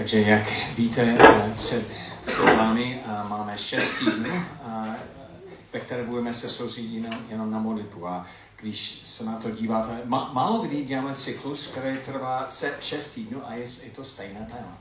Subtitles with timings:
[0.00, 1.84] Takže jak víte, eh, před,
[2.56, 4.96] námi eh, máme šest týdnů, eh,
[5.72, 8.06] ve které budeme se soustředit jenom, jenom na modlitbu.
[8.06, 8.26] A
[8.60, 12.48] když se na to díváte, má, málo kdy děláme cyklus, který trvá
[12.80, 14.78] šest týdnů a je, je to stejné téma.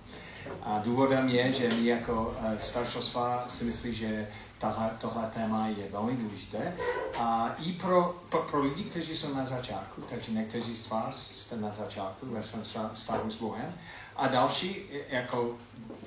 [0.63, 4.27] A důvodem je, že my jako staršostva si myslí, že
[4.59, 6.73] tahle, tohle téma je velmi důležité.
[7.17, 11.57] A i pro, pro, pro lidi, kteří jsou na začátku, takže někteří z vás jste
[11.57, 12.63] na začátku ve svém
[12.93, 13.73] stavu s Bohem.
[14.19, 14.75] A další,
[15.09, 15.55] jako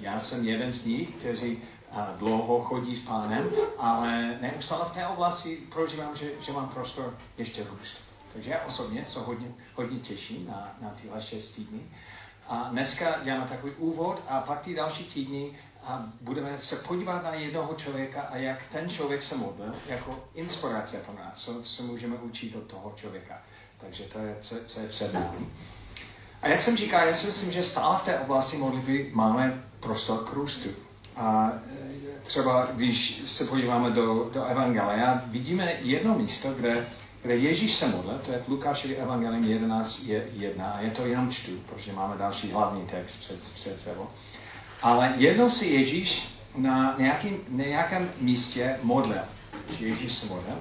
[0.00, 1.62] já jsem jeden z nich, kteří
[1.92, 7.18] a dlouho chodí s pánem, ale neustále v té oblasti prožívám, že, že mám prostor
[7.38, 7.96] ještě růst.
[8.32, 11.80] Takže já osobně se hodně, hodně těším na, na tyhle šest týdny.
[12.48, 17.34] A dneska děláme takový úvod a pak ty další týdny a budeme se podívat na
[17.34, 22.16] jednoho člověka a jak ten člověk se modlil, jako inspirace pro nás, co se můžeme
[22.16, 23.42] učit od toho člověka.
[23.80, 25.46] Takže to je, co, co je před námi.
[26.42, 30.24] A jak jsem říkal, já si myslím, že stále v té oblasti modlitby máme prostor
[30.24, 30.68] k růstu.
[31.16, 36.86] A e, třeba když se podíváme do, do Evangelia, vidíme jedno místo, kde,
[37.22, 41.06] kde Ježíš se modlil, to je v Lukášovi Evangelium 11, je, 1, a je to
[41.06, 44.06] jenom čtu, protože máme další hlavní text před, před sebou.
[44.82, 49.22] Ale jednou si Ježíš na nějakým, nějakém místě modlil.
[49.78, 50.56] Ježíš se modlil.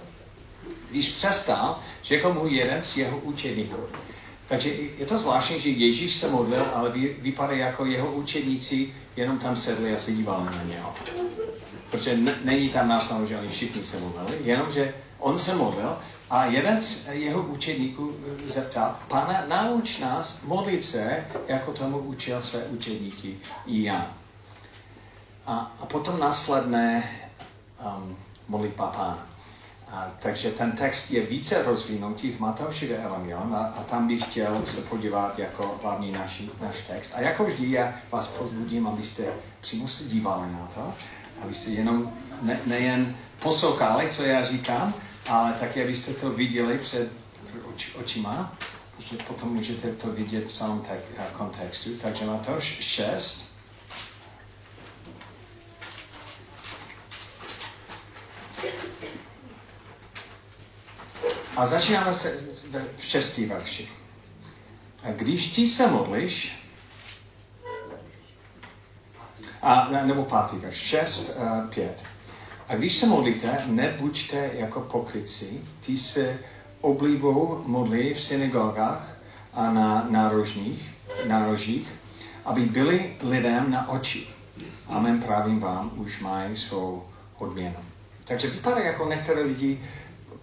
[0.90, 3.78] Když přestal, řekl mu jeden z jeho učeníků.
[4.52, 9.40] Takže je to zvláštní, že Ježíš se modlil, ale vy, vypadá jako jeho učeníci jenom
[9.40, 10.94] tam sedli a se dívali na něho.
[11.92, 15.98] Protože ne, není tam nás oni všichni se modlili, jenomže on se modlil
[16.30, 18.16] a jeden z jeho učeníků
[18.48, 24.14] zeptal, pane, nauč nás modlit se, jako tomu učil své učeníky i já.
[25.46, 27.12] A, a potom následné
[27.98, 29.31] um, modlitba pána.
[29.92, 34.66] A, takže ten text je více rozvinutý v Matoušově evangelium a, a tam bych chtěl
[34.66, 37.12] se podívat jako hlavní naši, náš text.
[37.16, 39.24] A jako vždy já vás pozbudím, abyste
[39.62, 40.94] přímo se dívali na to,
[41.42, 44.94] abyste jenom ne, nejen poslouchali, co já říkám,
[45.30, 47.12] ale taky, abyste to viděli před
[47.74, 48.56] oč, očima,
[49.00, 50.82] že potom můžete to vidět v samém
[51.34, 51.90] kontextu.
[52.02, 53.51] Takže Matouš 6,
[61.58, 62.40] A začínáme se
[62.98, 63.90] v šestý verši.
[65.04, 66.58] A když ti se modliš,
[69.62, 72.04] a, nebo pátý verš, šest, uh, pět.
[72.68, 76.40] A když se modlíte, nebuďte jako pokryci, ty se
[76.82, 79.18] oblíbou modlí v synagogách
[79.54, 80.90] a na nárožních,
[81.28, 81.88] nárožích,
[82.46, 84.28] aby byli lidem na oči.
[84.88, 87.06] Amen právím vám, už mají svou
[87.38, 87.78] odměnu.
[88.26, 89.80] Takže vypadá jako některé lidi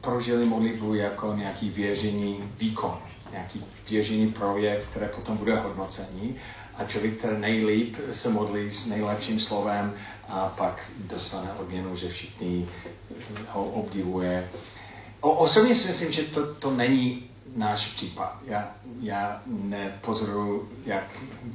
[0.01, 2.99] prožili modlitbu jako nějaký věření výkon,
[3.33, 6.37] nějaký věření projev, které potom bude hodnocení
[6.77, 9.95] a člověk, který nejlíp se modlí s nejlepším slovem
[10.29, 12.69] a pak dostane odměnu, že všichni
[13.49, 14.49] ho obdivuje.
[15.21, 18.37] O, osobně si myslím, že to, to není náš případ.
[18.47, 18.71] Já,
[19.01, 21.05] já nepozoruju, jak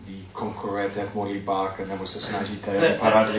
[0.07, 3.29] vy konkurujete v modlitbách nebo se snažíte vypadat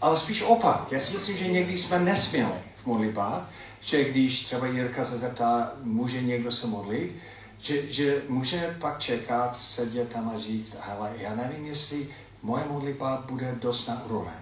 [0.00, 0.86] ale spíš opak.
[0.90, 2.52] Já si myslím, že někdy jsme nesměli
[2.82, 7.16] v modlitbách, že když třeba Jirka se zeptá, může někdo se modlit,
[7.60, 12.08] že, že může pak čekat, sedět tam a říct, ale já nevím, jestli
[12.42, 14.34] moje modlitba bude dost na úroveň.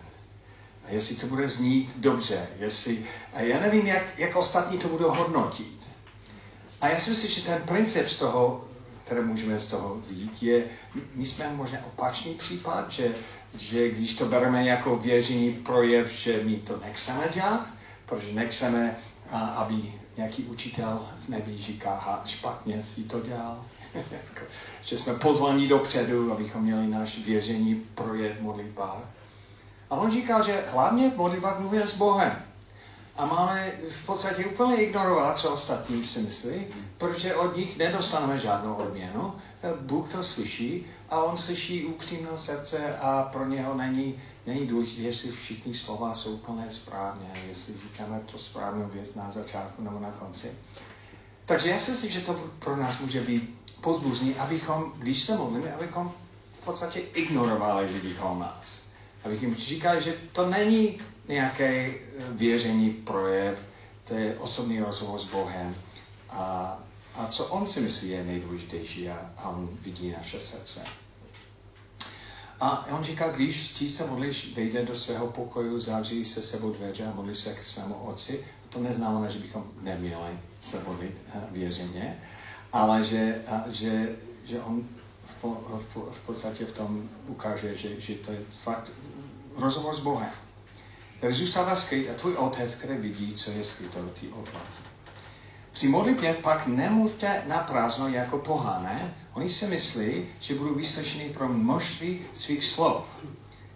[0.89, 5.11] A jestli to bude znít dobře, jestli, a já nevím, jak, jak ostatní to budou
[5.11, 5.79] hodnotit.
[6.81, 8.69] A já si myslím, že ten princip z toho,
[9.05, 10.65] které můžeme z toho vzít, je,
[11.15, 13.15] my jsme možná opačný případ, že,
[13.59, 17.67] že když to bereme jako věření projev, že my to nechceme dělat,
[18.07, 18.97] protože nechceme
[19.31, 23.65] a aby nějaký učitel v nebi říká, špatně si to dělal.
[24.85, 28.99] že jsme pozvaní dopředu, abychom měli náš věření projet modlitbách.
[29.91, 32.33] A on říká, že hlavně v modlitbách mluvíme s Bohem.
[33.17, 33.73] A máme
[34.03, 36.67] v podstatě úplně ignorovat, co ostatní si myslí,
[36.99, 39.33] protože od nich nedostaneme žádnou odměnu.
[39.81, 45.31] Bůh to slyší a on slyší upřímné srdce a pro něho není není důležité, jestli
[45.31, 50.53] všichni slova jsou plné správně, jestli říkáme to správnou věc na začátku nebo na konci.
[51.47, 55.75] Takže já si myslím, že to pro nás může být pozbuzní, abychom, když se modlíme,
[55.75, 56.13] abychom
[56.61, 58.67] v podstatě ignorovali lidi kolem nás.
[59.25, 60.99] Abychom říkali, že to není
[61.29, 61.95] nějaké
[62.31, 63.59] věření, projev,
[64.05, 65.75] to je osobní rozhovor s Bohem.
[66.31, 66.79] A,
[67.15, 70.85] a co on si myslí je nejdůležitější a on vidí naše srdce.
[72.61, 77.07] A on říká, když ti se modlíš, vejde do svého pokoju, zavří se sebou dveře
[77.07, 78.45] a modlí se k svému otci.
[78.69, 82.23] To neznamená, že bychom neměli se modlit eh, věřeně,
[82.73, 84.89] ale že, že, že on
[85.25, 85.45] v,
[85.95, 88.93] v, v podstatě v tom ukáže, že, že to je fakt
[89.57, 90.31] rozhovor s Bohem.
[91.21, 94.83] Tak zůstává skryt a tvůj otec, který vidí, co je skryto té oblasti.
[95.73, 99.15] Při modlitbě pak nemluvte na prázdno jako pohané.
[99.39, 103.07] Oni si myslí, že budou vyslyšeni pro množství svých slov.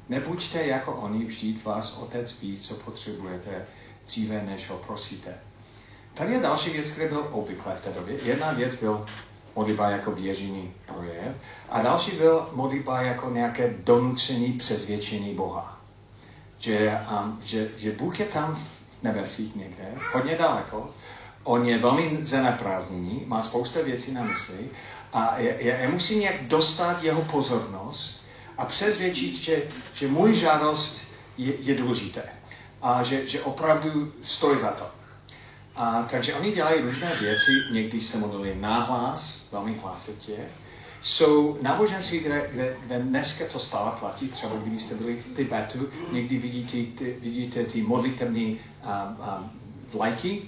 [0.09, 3.67] Nebuďte jako oni, vždyť vás otec ví, co potřebujete
[4.06, 5.35] dříve, než ho prosíte.
[6.14, 8.17] Tady je další věc, která byl obvyklé v té době.
[8.25, 9.06] Jedna věc byl
[9.56, 11.37] modlitba jako věření projev
[11.69, 15.81] a další byl modlitba jako nějaké donucení přezvědčení Boha.
[16.58, 20.91] Že, um, že, že Bůh je tam v nebesích někde, hodně daleko,
[21.44, 24.69] on je velmi zaneprázdněný, má spousta věcí na mysli
[25.12, 28.25] a já, já musím nějak dostat jeho pozornost
[28.59, 29.62] a přezvědčit, že,
[29.94, 31.00] že můj žádost
[31.38, 32.23] je, je důležité
[32.82, 34.87] a že, že opravdu stojí za to.
[35.76, 40.32] A, takže oni dělají různé věci, někdy se modlili náhlas, velmi hlasitě.
[41.03, 45.88] Jsou náboženství, kde, kde, kde dneska to stále platí, třeba když jste byli v Tibetu,
[46.12, 48.47] někdy vidíte, ty, vidíte ty modlitevní
[48.85, 49.50] um, um,
[49.93, 50.43] vlajky,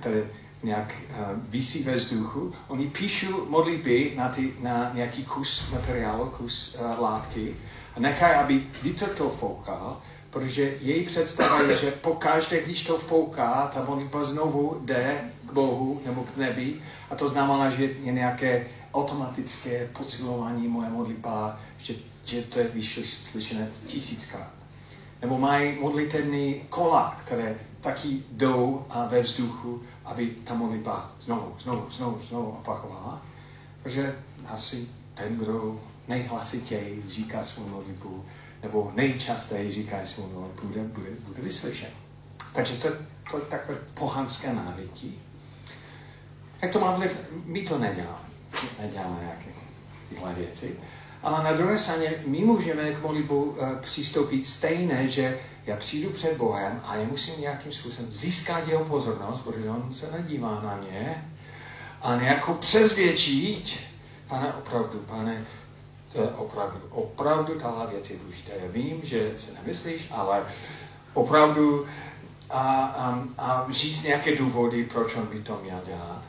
[0.00, 0.22] které
[0.64, 1.16] nějak uh,
[1.48, 2.52] visí ve vzduchu.
[2.68, 7.56] Oni píšou modlitby na, ty, na nějaký kus materiálu, kus uh, látky
[7.96, 10.00] a nechají, aby vítr to foukal
[10.34, 16.02] protože její představa je, že pokaždé, když to fouká, ta modlitba znovu jde k Bohu
[16.06, 16.74] nebo k nebi
[17.10, 21.94] a to znamená, že je nějaké automatické posilování moje modlitba, že,
[22.24, 22.70] že to je
[23.04, 24.50] slyšené tisíckrát.
[25.22, 31.90] Nebo mají modlitevní kola, které taky jdou a ve vzduchu, aby ta modlitba znovu, znovu,
[31.90, 33.22] znovu, znovu opakovala.
[33.82, 34.14] Protože
[34.46, 38.24] asi ten, kdo nejhlasitěji říká svou modlitbu,
[38.62, 41.90] nebo nejčastěji říká svou no, bude, bude, bude vyslyšen.
[42.52, 42.88] Takže to,
[43.30, 45.12] to je takové pohanské návyky.
[46.62, 47.20] Jak to má vliv?
[47.44, 48.28] My to neděláme.
[48.80, 49.50] Neděláme nějaké
[50.08, 50.76] tyhle věci.
[51.22, 56.36] Ale na druhé straně my můžeme k modlitbu uh, přistoupit stejné, že já přijdu před
[56.36, 61.24] Bohem a já musím nějakým způsobem získat jeho pozornost, protože on se nedívá na mě
[62.02, 63.80] a nějakou přezvědčit,
[64.28, 65.44] pane, opravdu, pane,
[66.12, 68.52] to je opravdu, opravdu tahle věc je důležitá.
[68.62, 70.42] Já vím, že se nemyslíš, ale
[71.14, 71.86] opravdu
[72.50, 76.22] a, a, a říct nějaké důvody, proč on by to měl dělat.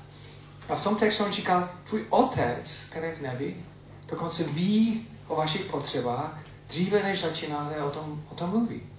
[0.69, 3.55] A v tom textu on říká, tvůj otec, který v nebi,
[4.07, 8.94] dokonce ví o vašich potřebách, dříve než začínáte o tom, o tom mluvit.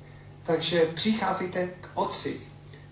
[0.46, 2.40] Takže přicházíte k otci.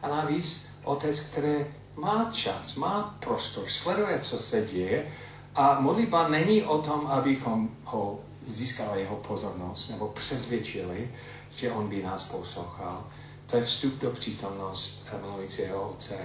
[0.03, 1.67] A navíc otec, který
[1.97, 5.13] má čas, má prostor, sleduje, co se děje
[5.55, 11.11] a modlitba není o tom, abychom ho získali jeho pozornost nebo přesvědčili,
[11.57, 13.05] že on by nás poslouchal.
[13.47, 16.19] To je vstup do přítomnost milujícího Otce,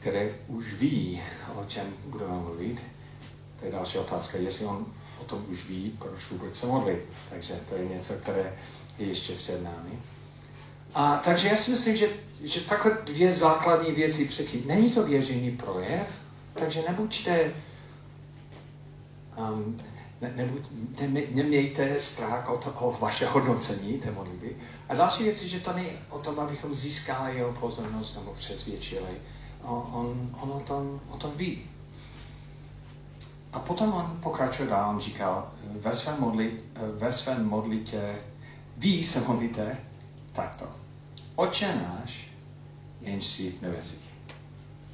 [0.00, 1.22] který už ví,
[1.54, 2.82] o čem budeme mluvit.
[3.58, 4.86] To je další otázka, jestli on
[5.20, 7.02] o tom už ví, proč vůbec se modlit.
[7.30, 8.58] Takže to je něco, které
[8.98, 9.98] je ještě před námi.
[10.94, 12.08] A takže já si myslím, že,
[12.44, 14.62] že takhle dvě základní věci předtím.
[14.66, 16.06] Není to věření projev,
[16.54, 17.52] takže nebuďte
[19.36, 19.80] um,
[20.20, 24.56] ne, ne, ne, nemějte strach o, to, o vaše hodnocení té modlitby.
[24.88, 29.10] A další věc je, že to není o tom, abychom získali jeho pozornost nebo přesvědčili.
[29.62, 31.62] On, on, on o, tom, o tom ví.
[33.52, 36.64] A potom on pokračuje dál, on říkal, ve svém, modlit,
[36.94, 38.16] ve svém modlitě,
[38.76, 39.78] ví se modlíte
[40.32, 40.66] takto.
[41.38, 42.30] Oče náš,
[43.00, 44.14] jenž jsi v nebesích.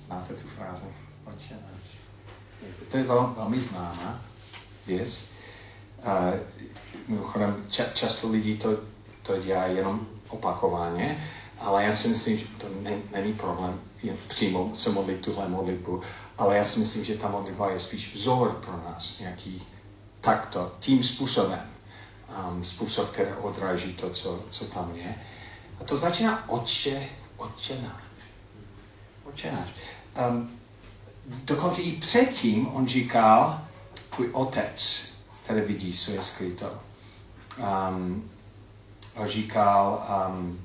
[0.07, 0.85] Znáte tu frázi?
[1.25, 1.91] Oče náš.
[2.91, 4.21] To je velmi, velmi známá
[4.87, 5.19] věc.
[6.05, 6.33] A
[7.09, 8.81] mimochodem, ča, často lidi to,
[9.23, 14.77] to dělá jenom opakovaně, ale já si myslím, že to ne, není problém jen přímo
[14.77, 16.03] se modlit tuhle modlitbu,
[16.39, 19.63] ale já si myslím, že ta modlitba je spíš vzor pro nás, nějaký
[20.21, 21.71] takto, tím způsobem,
[22.49, 25.15] um, způsob, který odráží to, co, co tam je.
[25.85, 28.03] A to začíná otče, otče náš.
[29.25, 29.69] Otče náš.
[30.31, 30.61] Um,
[31.27, 33.65] dokonce i předtím on říkal,
[34.15, 35.09] tvůj otec,
[35.43, 36.81] který vidí, co je skryto.
[37.59, 38.31] Um,
[39.17, 40.61] a říkal, um,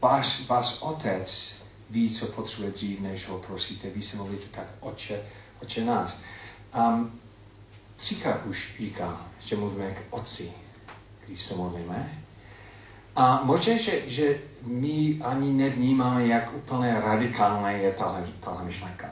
[0.00, 1.54] váš, váš otec
[1.90, 3.90] ví, co potřebuje dřív, než ho prosíte.
[3.90, 5.22] Vy se mluvíte tak, oče,
[5.62, 6.12] oče náš.
[6.78, 7.20] Um,
[7.96, 10.52] třikrát už říká, že mluvíme k otci,
[11.26, 12.25] když se modlíme.
[13.16, 19.10] A možná, že, že my ani nevnímáme, jak úplně radikálně je tahle, tahle myšlenka.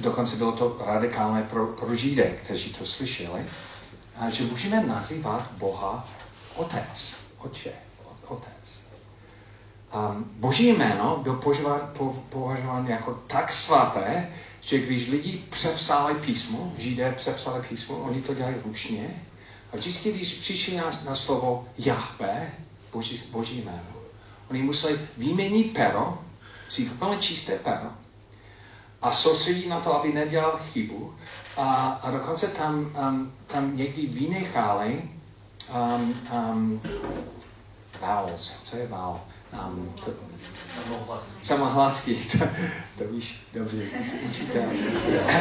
[0.00, 3.46] Dokonce bylo to radikálné pro, pro Židé, kteří to slyšeli,
[4.16, 6.08] a že můžeme nazývat Boha
[6.56, 7.72] Otec, Oče,
[8.28, 8.52] Otec.
[9.94, 14.30] Um, boží jméno byl považován, po, považován jako tak svaté,
[14.60, 19.22] že když lidi přepsali písmo, židé přepsali písmo, oni to dělají ručně,
[19.72, 22.52] a vždycky, když přišli na, na slovo Jahve,
[22.96, 23.92] boží, boží jméno,
[24.50, 26.18] oni museli vyměnit pero,
[26.68, 27.90] si úplně čisté pero,
[29.02, 31.14] a soustředit na to, aby nedělal chybu.
[31.56, 31.64] A,
[32.02, 32.74] a dokonce tam,
[33.08, 35.02] um, tam někdy vynechali
[35.74, 36.80] um, um,
[38.00, 38.52] vowels.
[38.62, 39.20] Co je vowel?
[39.52, 40.10] Um, to,
[40.66, 41.46] samohlásky.
[41.46, 42.44] Samohlásky, to,
[42.98, 43.88] to víš dobře,
[44.30, 44.62] učitel.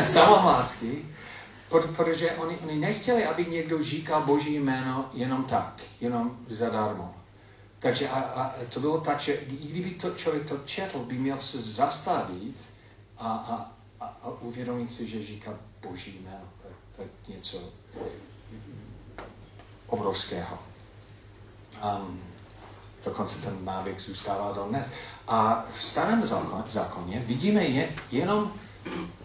[0.07, 1.05] samohlásky,
[1.69, 7.14] protože oni, oni nechtěli, aby někdo říkal Boží jméno jenom tak, jenom zadarmo.
[7.85, 11.37] Takže a, a to bylo tak, že i kdyby to člověk to četl, by měl
[11.37, 12.55] se zastavit
[13.17, 15.51] a, a, a, a uvědomit si, že říká
[15.81, 16.45] Boží jméno.
[16.61, 17.59] To, to je něco
[19.87, 20.59] obrovského.
[21.99, 22.23] Um,
[23.05, 24.87] dokonce ten návyk zůstává do dnes.
[25.27, 26.31] A v starém
[26.67, 28.53] zákoně vidíme je, jenom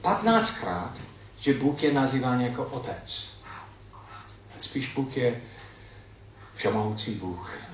[0.03, 0.93] 15krát,
[1.39, 3.29] že Bůh je nazýván jako otec.
[4.61, 5.43] Spíš Bůh je
[6.55, 7.70] všemohoucí Bůh,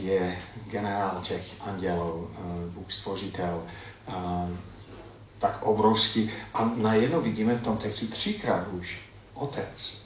[0.00, 2.30] je generál těch andělů,
[2.68, 3.62] Bůh stvořitel,
[5.38, 6.30] tak obrovský.
[6.54, 9.00] A najednou vidíme v tom textu třikrát už
[9.34, 10.02] otec.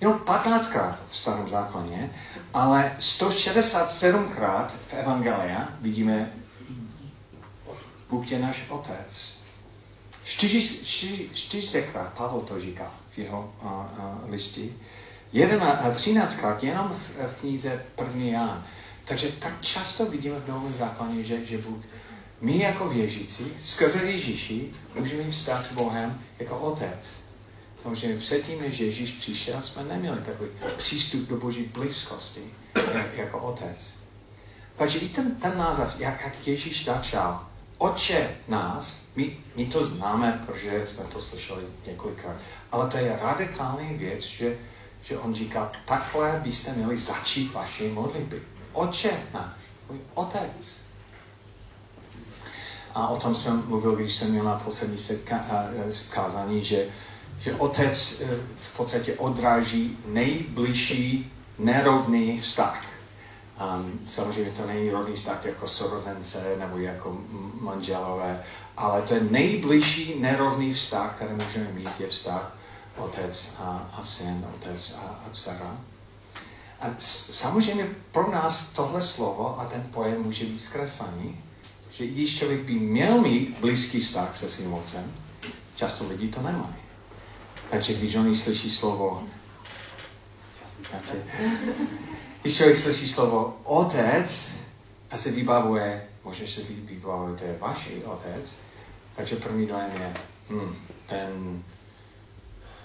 [0.00, 2.10] Jenom 15krát v starém zákoně,
[2.54, 6.32] ale 167krát v Evangelia vidíme
[8.10, 9.40] Bůh je náš otec.
[10.24, 14.74] 40krát Pavel to říká v jeho uh, uh, listi.
[15.32, 18.64] 13krát jenom v, v knize první Ján.
[19.04, 21.84] Takže tak často vidíme v Novém zákoně, že, že Bůh,
[22.40, 27.20] my jako věřící, skrze Ježíši, můžeme mít vztah s Bohem jako otec.
[27.82, 32.40] Samozřejmě předtím, než Ježíš přišel, jsme neměli takový přístup do boží blízkosti
[33.14, 33.94] jako otec.
[34.76, 37.46] Takže i ten, ten název, jak, jak Ježíš začal,
[37.78, 42.36] Oče nás, my, my to známe, protože jsme to slyšeli několikrát,
[42.72, 44.58] ale to je radikální věc, že,
[45.02, 48.42] že on říká, takhle byste měli začít vaši modlitby.
[48.72, 49.52] Oče náš,
[49.88, 50.80] můj otec.
[52.94, 56.86] A o tom jsem mluvil, když jsem měl na poslední setkání, že
[57.40, 58.26] že otec eh,
[58.72, 62.84] v podstatě odráží nejbližší nerovný vztah.
[63.76, 67.18] Um, samozřejmě to není rovný vztah jako sourozence nebo jako
[67.60, 68.42] manželové,
[68.76, 72.56] ale to je nejbližší nerovný vztah, který můžeme mít, je vztah
[73.00, 75.76] otec a, a syn, otec a, a dcera.
[76.80, 81.40] A samozřejmě pro nás tohle slovo a ten pojem může být zkreslený,
[81.90, 85.12] že když člověk by měl mít blízký vztah se svým otcem,
[85.76, 86.74] často lidi to nemají.
[87.70, 89.22] Takže když oni slyší slovo,
[92.42, 94.50] když člověk slyší slovo otec
[95.10, 98.54] a se vybavuje, můžeš se vybavovat, to je vaši otec,
[99.16, 100.14] takže první dojem je,
[100.50, 100.76] hm,
[101.06, 101.62] ten,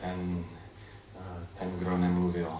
[0.02, 0.46] ten,
[1.20, 2.60] eh, ten, kdo nemluvil,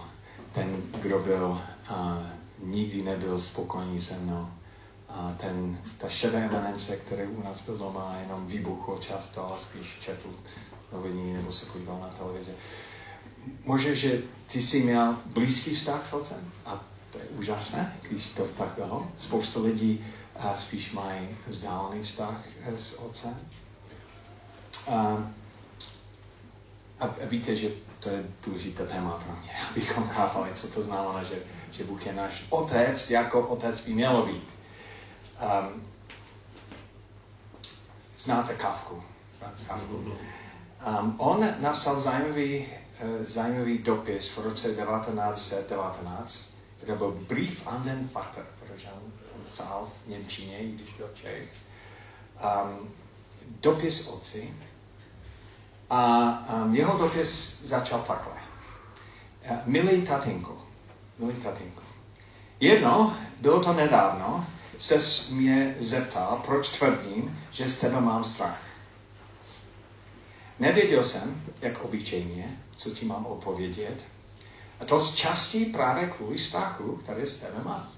[0.52, 2.26] ten, kdo byl, a
[2.62, 4.48] nikdy nebyl spokojený se mnou,
[5.08, 9.98] a ten, ta šedá eminence, který u nás byl doma, jenom vybuchl často, ale spíš
[10.00, 10.28] četl
[10.92, 12.52] noviny nebo se podíval na televizi.
[13.64, 18.44] Možná, že ty jsi měl blízký vztah s otcem a to je úžasné, když to
[18.44, 19.06] tak bylo.
[19.18, 20.04] Spousta lidí
[20.36, 22.44] a spíš mají vzdálený vztah
[22.78, 23.36] s otcem.
[24.90, 25.30] A,
[27.00, 31.42] a víte, že to je důležité téma pro mě, abychom chápali, co to znamená, že,
[31.70, 34.48] že Bůh je náš otec, jako otec by mělo být.
[35.42, 35.82] Um,
[38.18, 39.02] znáte Kavku?
[41.00, 42.66] Um, on napsal zajímavý,
[43.02, 49.44] uh, zajímavý dopis v roce 1919, který byl Brief an den Vater, protože on, on
[49.44, 51.52] psal v Němčině, i když byl Čech.
[52.64, 52.94] Um,
[53.60, 54.54] dopis otci.
[55.90, 56.30] A
[56.64, 58.32] um, jeho dopis začal takhle.
[59.50, 60.58] Uh, milý tatínku,
[61.18, 61.82] milý tatínku,
[62.60, 64.46] jedno, bylo to nedávno,
[64.78, 64.98] se
[65.34, 68.62] mě zeptal, proč tvrdím, že z tebe mám strach.
[70.58, 74.02] Nevěděl jsem, jak obyčejně, co ti mám odpovědět.
[74.80, 77.92] A to z části právě kvůli strachu, který z tebe má.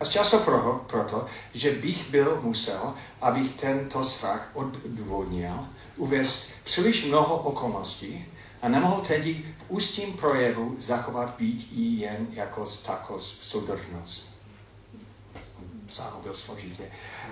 [0.00, 7.36] A často pro, proto, že bych byl musel, abych tento strach odvodnil, uvést příliš mnoho
[7.36, 8.26] okolností
[8.62, 14.30] a nemohl tedy v ústním projevu zachovat být i jen jako takovou soudržnost
[15.86, 16.82] psal dost složitě.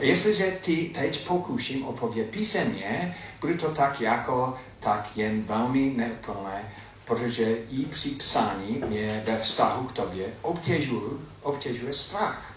[0.00, 6.72] Jestliže ty teď pokusím odpovědět písemně, bude to tak jako tak jen velmi neúplné,
[7.04, 11.10] protože i při psání mě ve vztahu k tobě obtěžuje,
[11.42, 12.47] obtěžuje strach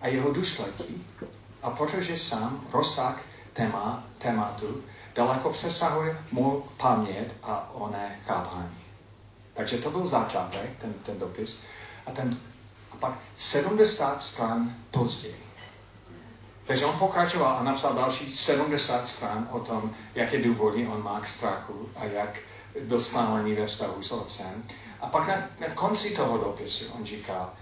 [0.00, 0.94] a jeho důsledky.
[1.62, 3.20] A protože sám rozsah
[3.52, 4.82] téma, tématu
[5.14, 8.78] daleko přesahuje můj paměť a oné chápání.
[9.54, 11.60] Takže to byl začátek, ten, ten dopis.
[12.06, 12.38] A, ten,
[12.92, 15.48] a pak 70 stran později.
[16.66, 21.28] Takže on pokračoval a napsal další 70 stran o tom, jaké důvody on má k
[21.28, 22.38] strachu a jak
[22.80, 23.00] byl
[23.56, 24.64] ve vztahu s otcem.
[25.00, 25.34] A pak na,
[25.68, 27.52] na konci toho dopisu on říkal,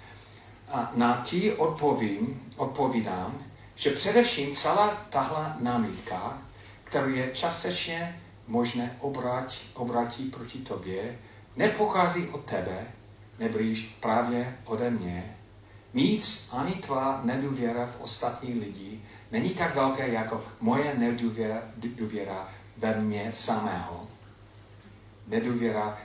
[0.68, 3.38] a na tí odpovím, odpovídám,
[3.74, 6.38] že především celá tahle námitka,
[6.84, 11.18] kterou je částečně možné obrát, obratí proti tobě,
[11.56, 12.86] nepochází od tebe,
[13.38, 15.36] neblíž právě ode mě.
[15.94, 19.00] Nic ani tvá nedůvěra v ostatní lidi
[19.32, 24.06] není tak velké jako moje nedůvěra důvěra ve mě samého.
[25.26, 25.98] Nedůvěra,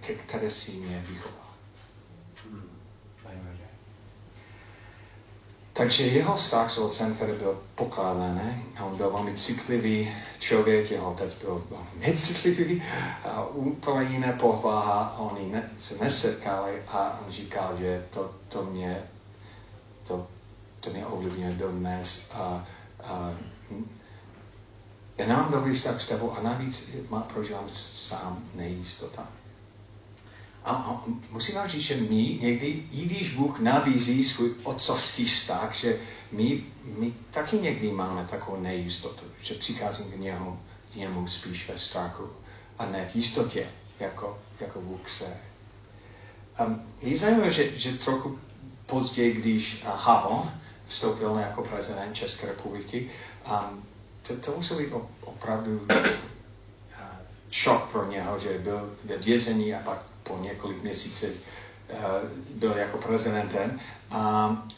[0.00, 1.47] ke které si mě vychoval.
[5.78, 11.34] Takže jeho vztah s otcem, který byl pokládaný, on byl velmi citlivý člověk, jeho otec
[11.34, 12.82] byl velmi necitlivý,
[13.24, 18.64] a úplně jiné povaha, a oni ne, se nesetkali a on říkal, že to, to
[18.64, 19.02] mě,
[20.06, 20.26] to,
[20.80, 22.22] to mě ovlivňuje dnes.
[22.32, 22.66] A,
[23.04, 23.30] a,
[25.18, 29.37] já nemám dobrý vztah s tebou a navíc má, prožívám sám nejistota.
[30.68, 36.00] A, musím vám říct, že my někdy, i když Bůh nabízí svůj otcovský vztah, že
[36.32, 36.64] my,
[36.98, 40.60] my taky někdy máme takovou nejistotu, že přicházím k němu,
[40.92, 42.28] k němu spíš ve strachu
[42.78, 43.66] a ne v jistotě,
[44.00, 45.36] jako, jako Bůh se.
[46.66, 48.38] Um, je zajímavé, že, že trochu
[48.86, 50.50] později, když Havel
[50.86, 53.10] vstoupil jako prezident České republiky,
[53.46, 53.84] um,
[54.22, 55.96] to, to muselo být opravdu uh,
[57.50, 59.98] šok pro něho, že byl ve vězení a pak
[60.28, 61.36] po několik měsíců uh,
[62.54, 63.80] byl jako prezidentem.
[64.10, 64.20] A,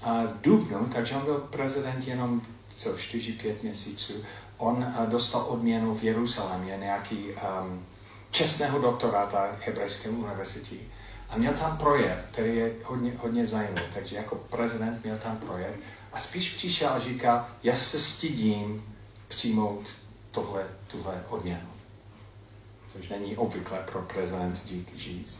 [0.02, 2.42] a Dubnu, takže on byl prezident jenom
[2.76, 4.12] co 4-5 měsíců,
[4.56, 7.86] on uh, dostal odměnu v Jeruzalémě, nějaký um,
[8.30, 10.80] čestného doktoráta Hebrejské univerzity.
[11.28, 13.86] A měl tam projev, který je hodně, hodně zajímavý.
[13.94, 15.74] Takže jako prezident měl tam projev
[16.12, 18.84] a spíš přišel a říkal, já se stydím
[19.28, 19.88] přijmout
[20.30, 21.70] tohle, tuhle odměnu
[22.92, 25.38] což není obvyklé pro prezident dík říct.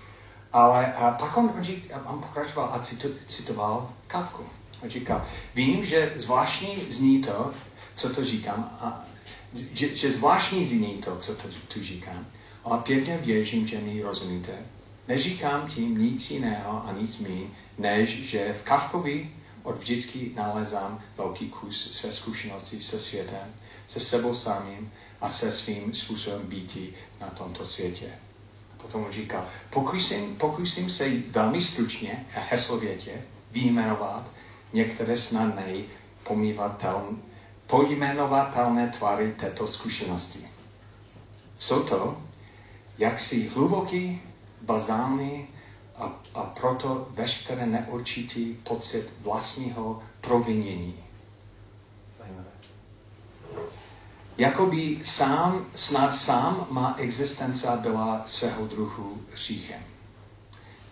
[0.52, 2.84] Ale a pak on, on, řík, on pokračoval a
[3.26, 4.44] citoval Kavku.
[4.82, 7.50] On říkal, vím, že zvláštní zní to,
[7.94, 9.04] co to říkám, a,
[9.54, 12.26] že, že zvláštní zní to, co to tu říkám,
[12.64, 14.52] ale pěkně věřím, že mi rozumíte.
[15.08, 17.46] Neříkám tím nic jiného a nic méně,
[17.78, 19.30] než že v Kavkovi
[19.62, 23.54] od vždycky nalezám velký kus své zkušenosti se světem,
[23.88, 28.10] se sebou samým a se svým způsobem býtí na tomto světě.
[28.82, 33.12] Potom říká, pokusím, pokusím se velmi stručně a heslovětě
[33.50, 34.26] vyjmenovat
[34.72, 35.74] některé snadné
[37.66, 40.38] pojmenovatelné tvary této zkušenosti.
[41.58, 42.22] Jsou to
[42.98, 44.22] jaksi hluboký,
[44.62, 45.46] bazální
[45.96, 51.09] a, a proto veškeré neurčitý pocit vlastního provinění
[54.40, 59.83] Jakoby sám, snad sám má existence byla svého druhu hříchem.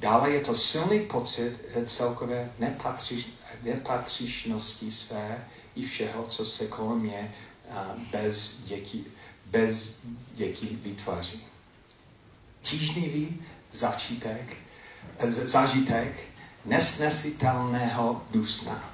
[0.00, 1.56] Dále je to silný pocit
[1.86, 3.26] celkové nepatřič,
[3.62, 5.44] nepatřičnosti své
[5.76, 7.34] i všeho, co se kolem mě
[8.10, 9.06] bez dětí,
[9.46, 10.00] bez
[10.34, 11.46] dětí vytváří.
[12.62, 14.56] Tížnivý začítek,
[15.44, 16.20] zážitek
[16.64, 18.84] nesnesitelného dusna.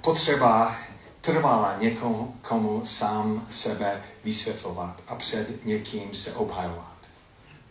[0.00, 0.76] Potřeba
[1.20, 6.96] trvala někomu komu sám sebe vysvětlovat a před někým se obhajovat.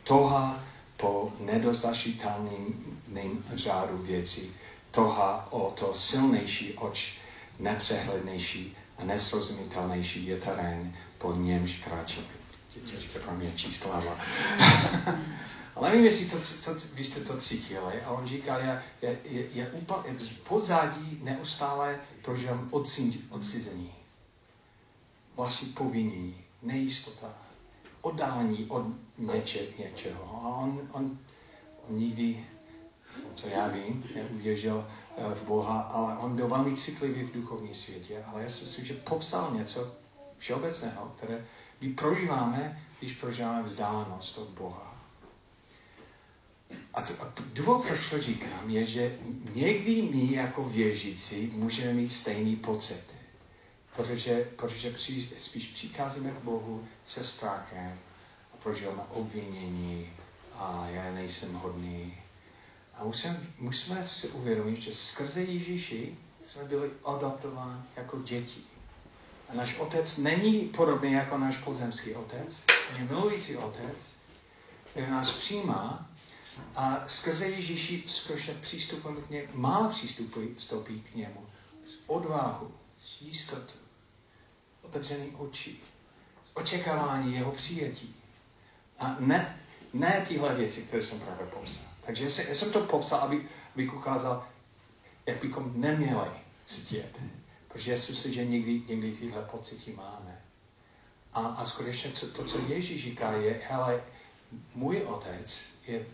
[0.04, 0.64] Toha
[0.98, 2.98] po nedozažitelným
[3.56, 4.56] řádu věcí,
[4.92, 7.18] toha o to silnější, oč
[7.60, 12.28] nepřehlednější a nesrozumitelnější je terén, po němž kráčí.
[12.86, 14.04] Těžké pro mě čísla.
[15.78, 18.02] Ale nevím, jestli to, co, vy jste to cítili.
[18.02, 22.70] A on říkal, je, je, je, je úplně v pozadí neustále prožívám
[23.30, 23.94] odcizení.
[25.36, 27.34] Vlastní povinní, nejistota,
[28.02, 28.86] oddálení od
[29.18, 30.42] něče, něčeho.
[30.44, 31.18] A on, on,
[31.90, 32.46] on nikdy,
[33.34, 34.88] co já vím, neuvěřil
[35.18, 38.24] eh, v Boha, ale on byl velmi citlivý v duchovním světě.
[38.28, 39.96] Ale já si myslím, že popsal něco
[40.38, 41.46] všeobecného, které
[41.82, 44.87] my prožíváme, když prožíváme vzdálenost od Boha.
[46.94, 49.18] A, to, a důvod, proč to říkám, je, že
[49.54, 53.04] někdy my jako věřící můžeme mít stejný pocit.
[53.96, 58.00] Protože, protože při, spíš přicházíme k Bohu se strachem
[58.54, 60.10] a prožíváme obvinění
[60.56, 62.18] a já nejsem hodný.
[62.94, 66.18] A musíme, musíme si uvědomit, že skrze Ježíši
[66.52, 68.62] jsme byli adoptováni jako děti.
[69.50, 72.64] A náš otec není podobný jako náš pozemský otec.
[72.98, 73.96] Je milující otec,
[74.92, 76.10] který nás přijímá
[76.76, 81.46] a skrze Ježíši skutečně přístupem k němu, má přístupy k němu.
[81.88, 82.72] S odvahu,
[83.06, 83.80] s jistotou,
[84.82, 85.76] otevřený oči,
[86.46, 88.16] s očekávání jeho přijetí.
[89.00, 89.60] A ne,
[89.94, 91.84] ne tyhle věci, které jsem právě popsal.
[92.06, 94.48] Takže já jsem to popsal, aby, abych ukázal,
[95.26, 96.30] jak bychom neměli
[96.66, 97.22] cítit.
[97.68, 100.42] Protože myslím, že někdy, někdy tyhle pocity máme.
[101.34, 104.04] A, a skutečně to, to, co Ježíš říká, je, hele,
[104.76, 106.06] můj otec je,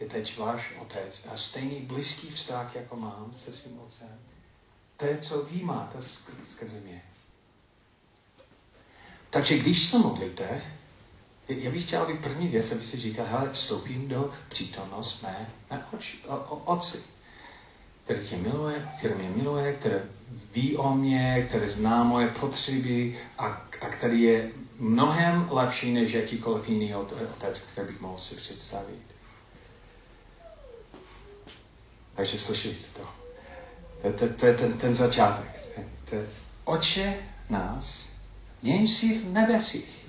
[0.00, 4.18] je teď váš otec a stejný blízký vztah, jako mám se svým otcem.
[4.96, 5.98] To je, co vy máte
[6.52, 7.02] skrze mě.
[9.30, 10.62] Takže když se modlíte,
[11.48, 15.86] já bych chtěl, aby první věc, aby si říkal, hele, vstoupím do přítomnost mé, mé
[15.92, 17.02] oči, o, o, otci,
[18.04, 19.94] který tě miluje, který mě miluje, který
[20.54, 23.46] ví o mě, který zná moje potřeby a,
[23.80, 29.05] a který je mnohem lepší než jakýkoliv jiný otec, který bych mohl si představit.
[32.16, 33.08] Takže slyšíte to.
[34.02, 35.50] To, to, to je ten, ten začátek.
[36.10, 36.16] To,
[36.64, 37.16] oče
[37.50, 38.08] nás,
[38.62, 40.06] něj si v nebesích.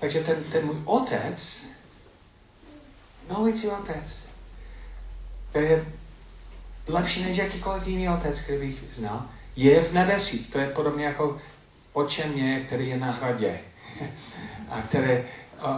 [0.00, 1.66] Takže ten, ten můj otec,
[3.28, 4.26] milující otec,
[5.52, 5.84] to je
[6.86, 10.50] lepší než jakýkoliv jiný otec, který bych znal, je v nebesích.
[10.50, 11.40] To je podobně jako
[11.92, 13.60] oče mě, který je na hradě.
[14.70, 15.24] a který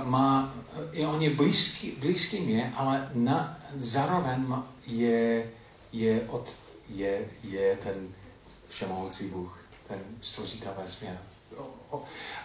[0.04, 0.54] má,
[0.92, 4.46] je on je blízký, blízký mě, ale na, zároveň
[4.86, 5.50] je,
[5.92, 6.48] je, od,
[6.88, 8.08] je, je ten
[8.68, 11.18] všemohoucí Bůh, ten stvořitel vesmíru.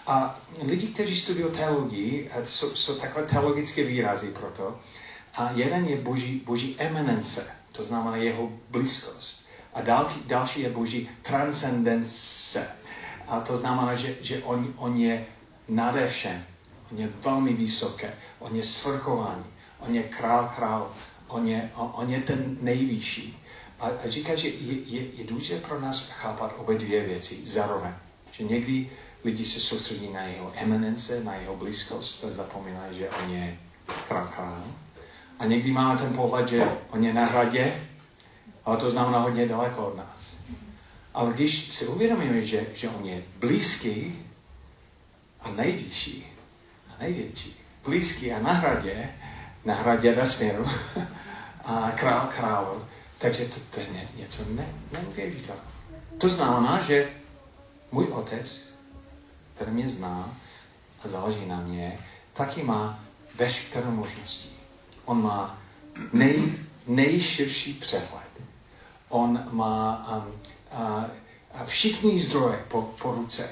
[0.07, 4.79] A lidi, kteří studují teologii, jsou, jsou takové teologické výrazy pro to.
[5.35, 9.45] A jeden je boží, boží eminence, to znamená jeho blízkost.
[9.73, 12.67] A další, další je boží transcendence.
[13.27, 15.25] A to znamená, že, že on, on je
[15.67, 16.45] nade všem.
[16.91, 18.13] On je velmi vysoké.
[18.39, 19.43] On je svrchovaný.
[19.79, 20.91] On je král král.
[21.27, 23.37] On je, on, on je ten nejvyšší.
[23.79, 27.91] A, a říká, že je, je, je důležité pro nás chápat obě dvě věci zároveň.
[28.31, 28.89] Že někdy
[29.23, 33.57] lidi se soustředí na jeho eminence, na jeho blízkost a zapomínají, že on je
[34.07, 34.63] král.
[35.39, 37.73] A někdy máme ten pohled, že on je na hradě,
[38.65, 40.37] ale to znamená hodně daleko od nás.
[41.13, 44.15] Ale když si uvědomíme, že, že on je blízký
[45.41, 46.25] a nejvyšší
[46.89, 47.55] a největší,
[47.85, 49.09] blízký a na hradě,
[49.65, 50.65] na hradě vesmíru
[51.65, 52.85] a král králu,
[53.17, 55.67] takže to, to je něco ne, neuvěřitelného.
[56.17, 57.09] To znamená, že
[57.91, 58.73] můj otec,
[59.55, 60.29] který mě zná
[61.03, 61.99] a záleží na mě,
[62.33, 62.99] taky má
[63.35, 64.49] veškeré možnosti.
[65.05, 65.57] On má
[66.13, 66.53] nej,
[66.87, 68.23] nejširší přehled.
[69.09, 71.05] On má um, a,
[71.53, 73.49] a všichni zdroje po, po ruce.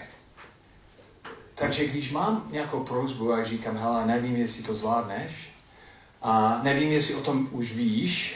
[1.55, 5.50] Takže když mám nějakou prozbu a říkám, hele, nevím, jestli to zvládneš,
[6.21, 8.35] a nevím, jestli o tom už víš,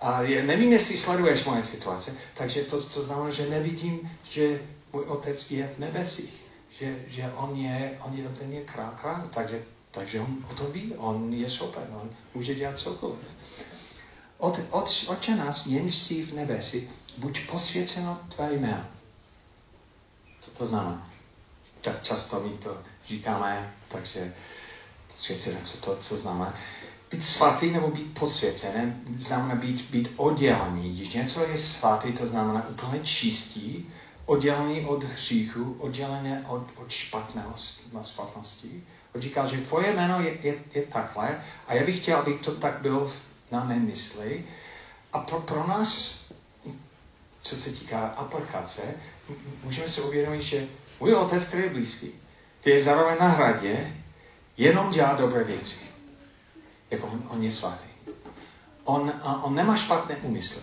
[0.00, 4.60] a nevím, jestli sleduješ moje situace, takže to, to znamená, že nevidím, že
[4.92, 6.34] můj otec je v nebesích,
[6.78, 10.64] že, že on je, on je ten je král král, takže, takže on o to
[10.64, 13.18] ví, on je schopen, on může dělat cokoliv.
[14.38, 18.84] Od, od, oče nás, jenž jsi v nebesi, buď posvěceno tvé jméno.
[20.40, 21.10] Co to znamená?
[22.02, 24.34] Často mi to říkáme, takže
[25.10, 26.54] posvěcené, co to co znamená.
[27.12, 30.96] Být svatý nebo být posvěcený znamená být, být oddělený.
[30.96, 33.84] Když něco je svatý, to znamená úplně čistý,
[34.26, 38.84] oddělený od hříchu, oddělený od, od špatnosti, špatnosti.
[39.14, 42.54] On říká, že tvoje jméno je, je, je takhle a já bych chtěl, aby to
[42.54, 43.12] tak bylo
[43.50, 44.44] na mé mysli.
[45.12, 46.22] A pro, pro nás,
[47.42, 48.82] co se týká aplikace,
[49.64, 50.66] můžeme si uvědomit, že
[51.00, 52.10] můj otec, který je blízký,
[52.60, 53.96] který je zároveň na hradě,
[54.56, 55.91] jenom dělá dobré věci.
[56.92, 57.88] Jako on, on je svatý.
[58.84, 60.62] On, on nemá špatné úmysly.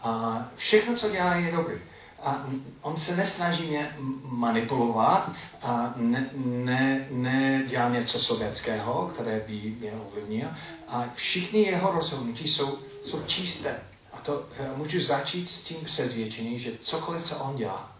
[0.00, 1.74] A všechno, co dělá, je dobrý.
[2.22, 2.46] A
[2.82, 9.92] on se nesnaží mě manipulovat a ne, ne, ne dělá něco sovětského, které by mě
[9.92, 10.48] ovlivnil.
[10.88, 13.80] A všichni jeho rozhodnutí jsou, jsou čisté.
[14.12, 17.92] A to uh, můžu začít s tím přesvědčením, že cokoliv, co on dělá,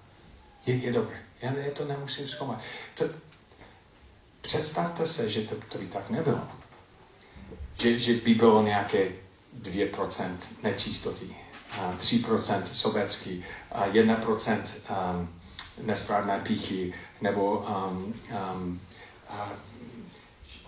[0.67, 1.23] je, je dobré.
[1.43, 2.59] Já to nemusím zkoumat.
[2.95, 3.05] To,
[4.41, 6.58] představte se, že to, to by tak nebylo.
[7.79, 9.09] Že, že by bylo nějaké
[9.63, 11.27] 2% nečistoty
[12.01, 13.45] 3% sobecký,
[13.93, 15.29] 1% um,
[15.83, 18.15] nesprávné píchy, nebo um,
[18.55, 18.81] um,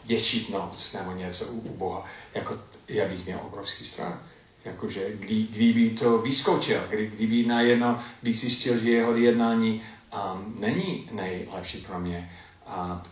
[0.05, 2.05] ješitnost, nebo něco u, u Boha.
[2.35, 4.23] Jako, já bych měl obrovský strach.
[4.65, 11.09] Jakože kdy, kdyby to vyskočil, kdy, kdyby najednou bych zjistil, že jeho jednání um, není
[11.13, 12.33] nejlepší pro mě.
[12.67, 13.03] A,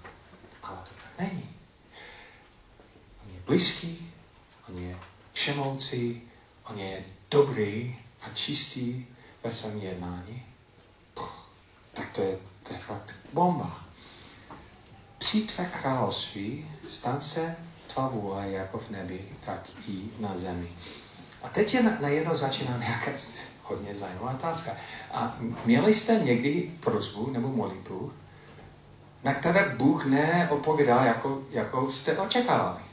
[0.62, 1.57] tak není.
[3.48, 4.12] Blízký,
[4.68, 4.96] on je
[5.32, 6.22] všemoucí,
[6.70, 9.06] on je dobrý a čistý
[9.44, 10.42] ve svém jednání.
[11.94, 13.84] Tak to je, to je fakt bomba.
[15.18, 17.56] Přijď tvé království, stan se
[17.94, 20.68] tvá vůle jako v nebi, tak i na zemi.
[21.42, 23.10] A teď je najednou začíná nějaká
[23.62, 24.70] hodně zajímavá otázka.
[25.12, 28.12] A měli jste někdy prozbu nebo modlitbu,
[29.24, 32.87] na které Bůh neopovídá, jako, jako jste očekávali?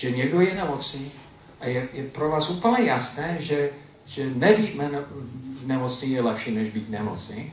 [0.00, 1.12] Že někdo je nemocný
[1.60, 3.70] a je, je pro vás úplně jasné, že,
[4.06, 4.80] že nebýt
[5.64, 7.52] nemocný je lepší, než být nemocný.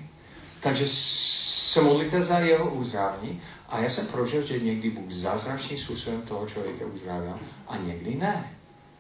[0.60, 6.22] Takže se modlíte za jeho uzdravení a já jsem prožil, že někdy Bůh zázračným způsobem
[6.22, 8.52] toho člověka uzdravil a někdy ne.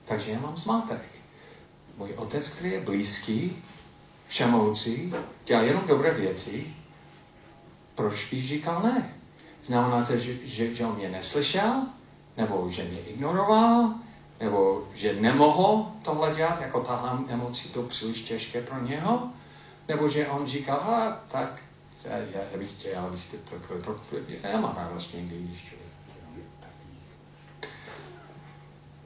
[0.05, 1.01] Takže já mám zmatek.
[1.97, 3.63] Můj otec, který je blízký,
[4.27, 5.13] všemoucí,
[5.45, 6.67] dělá jenom dobré věci,
[7.95, 9.13] proč říkal ne?
[9.63, 11.87] Znamená to, že, že, že on mě neslyšel,
[12.37, 13.93] nebo že mě ignoroval,
[14.39, 19.29] nebo že nemohl tohle dělat, jako tahle nemocí to příliš těžké pro něho,
[19.87, 21.61] nebo že on říkal, a tak
[22.05, 22.17] já,
[22.51, 23.95] já bych chtěl, abyste to pro,
[24.43, 25.87] já mám radost někdy, když člověk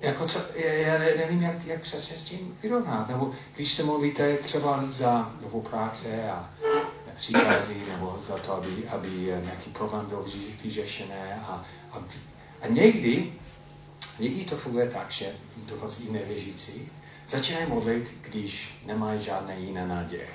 [0.01, 3.07] jako co, já nevím, jak, jak přesně s tím vyrovnat.
[3.07, 6.49] Nebo když se mluvíte třeba za novou práce a
[7.15, 9.09] příkazy, nebo za to, aby, aby
[9.43, 10.25] nějaký problém byl
[10.63, 11.41] vyřešené.
[11.47, 11.99] A, a,
[12.61, 13.33] a někdy,
[14.19, 16.89] někdy to funguje tak, že dokonce i nevěřící
[17.27, 20.27] začínají modlit, když nemají žádné jiné naděje.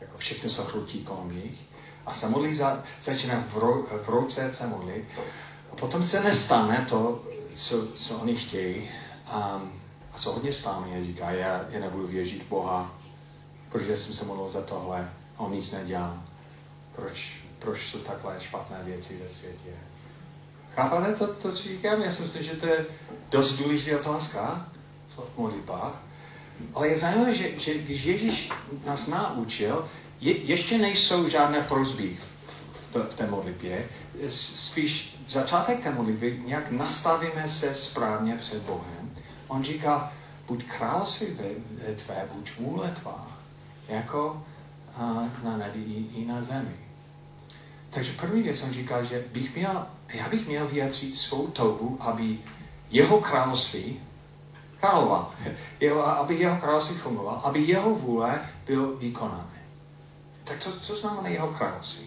[0.00, 1.58] Jako všechno se hrutí kolem nich.
[2.06, 5.04] A se modlí, za, začíná v, ro, v roce se modlit.
[5.72, 8.90] A potom se nestane to, co, co oni chtějí.
[9.26, 9.62] A,
[10.12, 10.50] a co hodně
[10.90, 12.94] je říká, já, já nebudu věřit Boha,
[13.72, 16.24] protože jsem se modlil za tohle a on nic nedělá.
[16.96, 19.70] Proč, proč jsou takhle špatné věci ve světě?
[20.76, 22.02] Chápáte to, to, co říkám?
[22.02, 22.86] Já si myslím, že to je
[23.30, 24.68] dost důležitá otázka
[25.34, 26.02] v modlitbách.
[26.74, 28.50] Ale je zajímavé, že, že když Ježíš
[28.86, 29.88] nás naučil,
[30.20, 33.88] je, ještě nejsou žádné prozby v, v, v té modlitbě,
[34.28, 39.16] spíš začátek té modlitby nějak nastavíme se správně před Bohem.
[39.48, 40.12] On říká,
[40.46, 41.26] buď království
[42.04, 43.38] tvé, buď vůle tvá,
[43.88, 44.44] jako
[45.44, 46.76] na nebi i, i na zemi.
[47.90, 52.38] Takže první věc on říká, že bych měl, já bych měl vyjádřit svou touhu, aby
[52.90, 54.00] jeho království
[54.80, 55.30] královal,
[55.80, 59.56] jeho, aby jeho království fungoval, aby jeho vůle byl vykonaný.
[60.44, 62.06] Tak to, co znamená jeho království?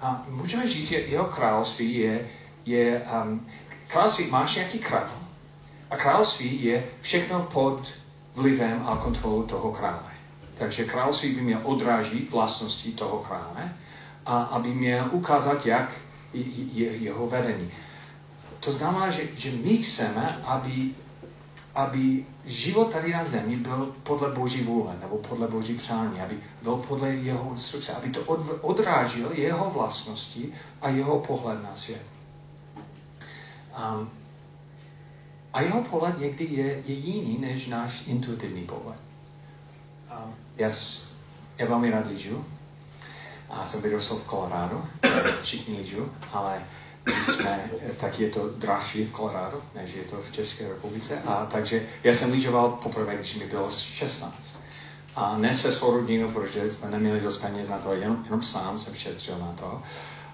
[0.00, 2.28] A můžeme říct, že jeho království je,
[2.64, 3.46] je um,
[3.86, 5.10] království, máš nějaký král
[5.90, 7.88] a království je všechno pod
[8.34, 10.12] vlivem a kontrolou toho krále.
[10.58, 13.72] Takže království by měl odrážit vlastnosti toho krále
[14.26, 15.92] a aby měl ukázat, jak
[16.72, 17.70] je jeho vedení.
[18.60, 20.90] To znamená, že, že my chceme, aby,
[21.74, 26.76] aby život tady na zemi byl podle Boží vůle, nebo podle Boží přání, aby byl
[26.76, 28.20] podle jeho instrukce, aby to
[28.60, 32.02] odrážil jeho vlastnosti a jeho pohled na svět.
[33.76, 34.10] Um,
[35.52, 38.98] a jeho pohled někdy je, je jiný než náš intuitivní pohled.
[40.24, 40.70] Um, já,
[41.58, 42.06] já velmi rád.
[43.50, 44.84] A jsem vyrostl v Colorado,
[45.42, 46.62] všichni lyžu, ale
[47.24, 51.22] jsme, tak je to dražší v Colorado, než je to v České republice.
[51.26, 54.34] A takže já jsem lyžoval poprvé, když mi bylo 16.
[55.16, 58.80] A ne se svou rodinou, protože jsme neměli dost peněz na to, jenom, jenom sám
[58.80, 59.82] jsem šetřil na to.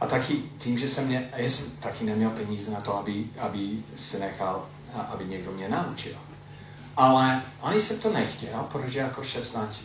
[0.01, 3.79] A taky tím, že jsem, mě, já jsem taky neměl peníze na to, aby, aby
[3.97, 6.17] se nechal, aby někdo mě naučil.
[6.97, 9.77] Ale ani jsem to nechtěl, protože jako 16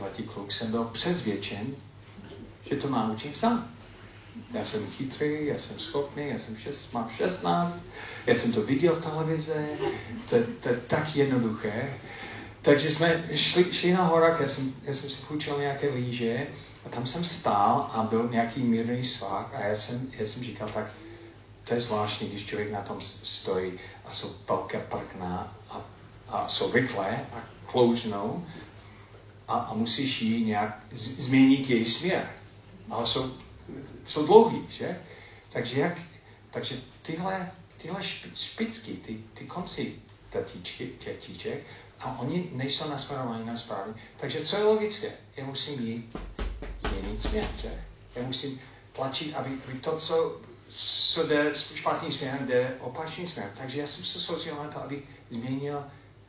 [0.00, 1.66] letý kluk jsem byl přesvědčen,
[2.70, 3.70] že to naučím sám.
[4.52, 7.78] Já jsem chytrý, já jsem schopný, já jsem šest, mám 16,
[8.26, 9.66] já jsem to viděl v televizi,
[10.30, 11.98] to, to je tak jednoduché.
[12.62, 16.46] Takže jsme šli, šli na horách, já jsem, já jsem si půjčil nějaké líže
[16.86, 20.68] a tam jsem stál a byl nějaký mírný svák a já jsem, já jsem říkal,
[20.74, 20.92] tak
[21.64, 23.72] to je zvláštní, když člověk na tom stojí
[24.04, 25.80] a jsou velké prkna a,
[26.28, 28.46] a jsou rychlé a kloužnou
[29.48, 32.28] a, a musíš jí nějak z, změnit její směr.
[32.90, 33.32] Ale jsou,
[34.06, 35.00] jsou dlouhý, že?
[35.52, 35.98] Takže, jak,
[36.50, 38.02] takže tyhle, tyhle
[38.34, 39.94] špičky, ty, ty konci
[40.30, 41.58] tetíčky, tetíček,
[42.00, 43.94] a oni nejsou nasměrovaní na správně.
[44.16, 45.12] Takže co je logické?
[45.36, 46.10] Já musím jí
[46.80, 47.84] změnit směr, že?
[48.16, 48.60] Já musím
[48.92, 53.52] tlačit, aby, aby to, co, co jde špatným směrem, jde opačným směrem.
[53.58, 55.84] Takže já jsem se soustředil na to, abych změnil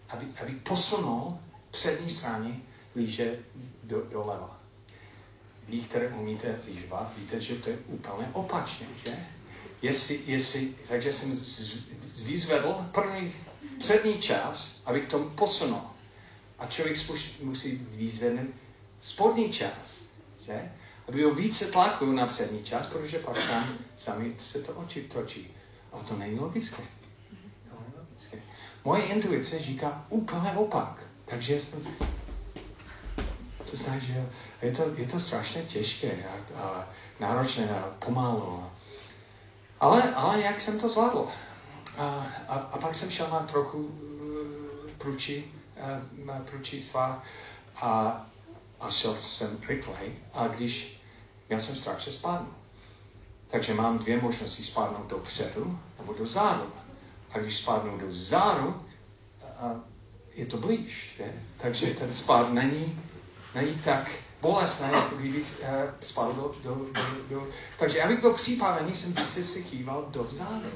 [0.10, 1.40] aby, aby posunul
[1.72, 2.56] přední straně
[2.96, 3.40] líže
[3.84, 4.59] do, doleva.
[5.70, 9.26] Vy, které umíte lyžovat, víte, že to je úplně opačně, že?
[9.82, 11.40] Jestli, jestli, takže jsem
[12.26, 13.34] vyzvedl první
[13.80, 15.82] přední čas, abych to posunul.
[16.60, 16.98] A člověk
[17.44, 18.48] musí vyzvednout
[19.02, 20.00] spodní čas,
[20.46, 20.72] že?
[21.08, 25.48] Aby byl více tlaku na přední čas, protože pak tam sami se to oči točí.
[25.92, 26.84] A to není logické.
[27.70, 28.38] To není logické.
[28.86, 31.04] Moje intuice říká úplně opak.
[31.26, 31.82] Takže jsem
[33.72, 34.30] to znamená, že
[34.62, 36.88] je to, je to strašně těžké a, a
[37.20, 38.64] náročné a pomalu.
[39.80, 41.28] Ale, ale jak jsem to zvládl?
[41.98, 43.92] A, a, a pak jsem šel na trochu uh,
[44.98, 47.24] průčí, uh, na průčí svá
[47.76, 48.26] a,
[48.80, 50.24] a šel jsem rychleji.
[50.34, 51.02] A když
[51.50, 52.54] já jsem strašně spadnul.
[53.48, 56.72] Takže mám dvě možnosti spadnout do předu nebo do zádu.
[57.32, 58.82] A když spadnu do zádu,
[59.60, 59.76] a
[60.34, 61.34] je to blíž, že?
[61.58, 63.02] Takže ten spad není
[63.56, 65.68] není tak bolestné, jako kdybych uh,
[66.02, 67.48] spadl do, do, do, do...
[67.80, 70.70] Takže abych byl připravený, jsem více se kýval do vzadu.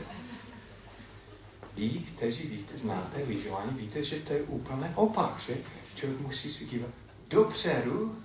[1.75, 5.57] Vy, kteří víte, znáte lyžování, víte, že to je úplně opak, že
[5.95, 6.89] člověk musí se kývat
[7.29, 8.15] dopředu,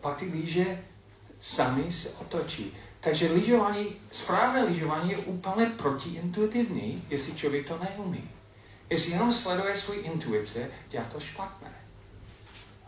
[0.00, 0.84] pak ty lyže
[1.40, 2.76] sami se otočí.
[3.00, 8.30] Takže lyžování, správné lyžování je úplně protiintuitivní, jestli člověk to neumí.
[8.90, 11.81] Jestli jenom sleduje svůj intuice, dělá to špatné.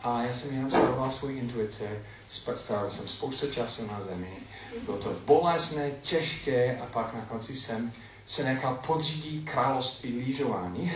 [0.05, 1.89] A já jsem jenom sledoval svůj intuici,
[2.55, 4.37] strávil jsem spoustu času na zemi,
[4.85, 7.93] bylo to bolestné, těžké a pak na konci jsem
[8.25, 10.91] se nechal podřídit království lížování.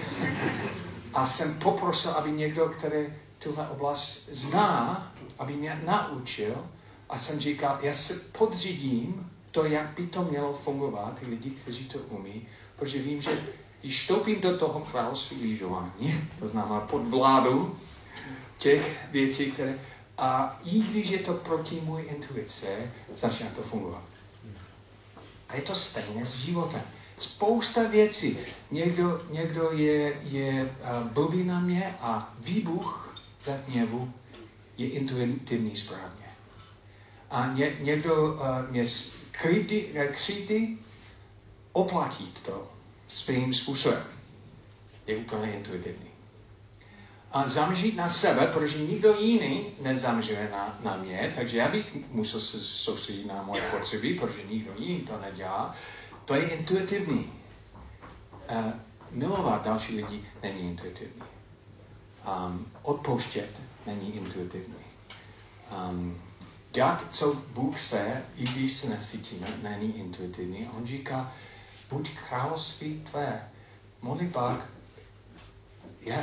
[1.14, 3.06] A jsem poprosil, aby někdo, který
[3.40, 6.66] tuhle oblast zná, aby mě naučil.
[7.10, 11.86] A jsem říkal, já se podřídím to, jak by to mělo fungovat, ty lidi, kteří
[11.86, 13.44] to umí, protože vím, že
[13.82, 17.80] když vstoupím do toho království lížování, to znamená pod vládu
[18.60, 19.80] těch věcí, které...
[20.18, 24.04] A i když je to proti můj intuice, začíná to fungovat.
[25.50, 26.82] A je to stejné s životem.
[27.20, 28.38] Spousta věcí.
[28.72, 34.14] Někdo, někdo je, je uh, blbý na mě a výbuch za hněvu
[34.78, 36.26] je intuitivní správně.
[37.32, 38.86] A ně, někdo uh, mě
[39.32, 40.78] křivdy, křivdy,
[41.72, 42.72] oplatí to
[43.08, 44.04] svým způsobem.
[45.08, 46.09] Je úplně intuitivní
[47.32, 52.42] a zamřít na sebe, protože nikdo jiný nezamřuje na, na mě, takže já bych musel
[52.42, 55.76] se soustředit na moje potřeby, protože nikdo jiný to nedělá.
[56.26, 57.32] To je intuitivní.
[58.52, 58.72] Uh,
[59.12, 61.24] milovat další lidi není intuitivní.
[62.28, 63.50] Um, odpouštět
[63.86, 64.76] není intuitivní.
[65.90, 66.22] Um,
[66.72, 70.70] dělat, co Bůh chce, i když se necítíme, není intuitivní.
[70.78, 71.34] On říká,
[71.90, 73.50] buď království tvé.
[74.02, 74.70] Modlitbách,
[76.02, 76.18] já,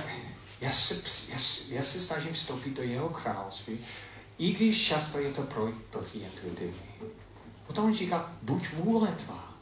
[0.61, 0.95] já se,
[1.29, 1.39] já,
[1.69, 3.79] já se snažím vstoupit do jeho království,
[4.39, 6.81] i když často je to pro, protiintuitivní.
[7.67, 9.55] Potom on říká, buď vůle tvá.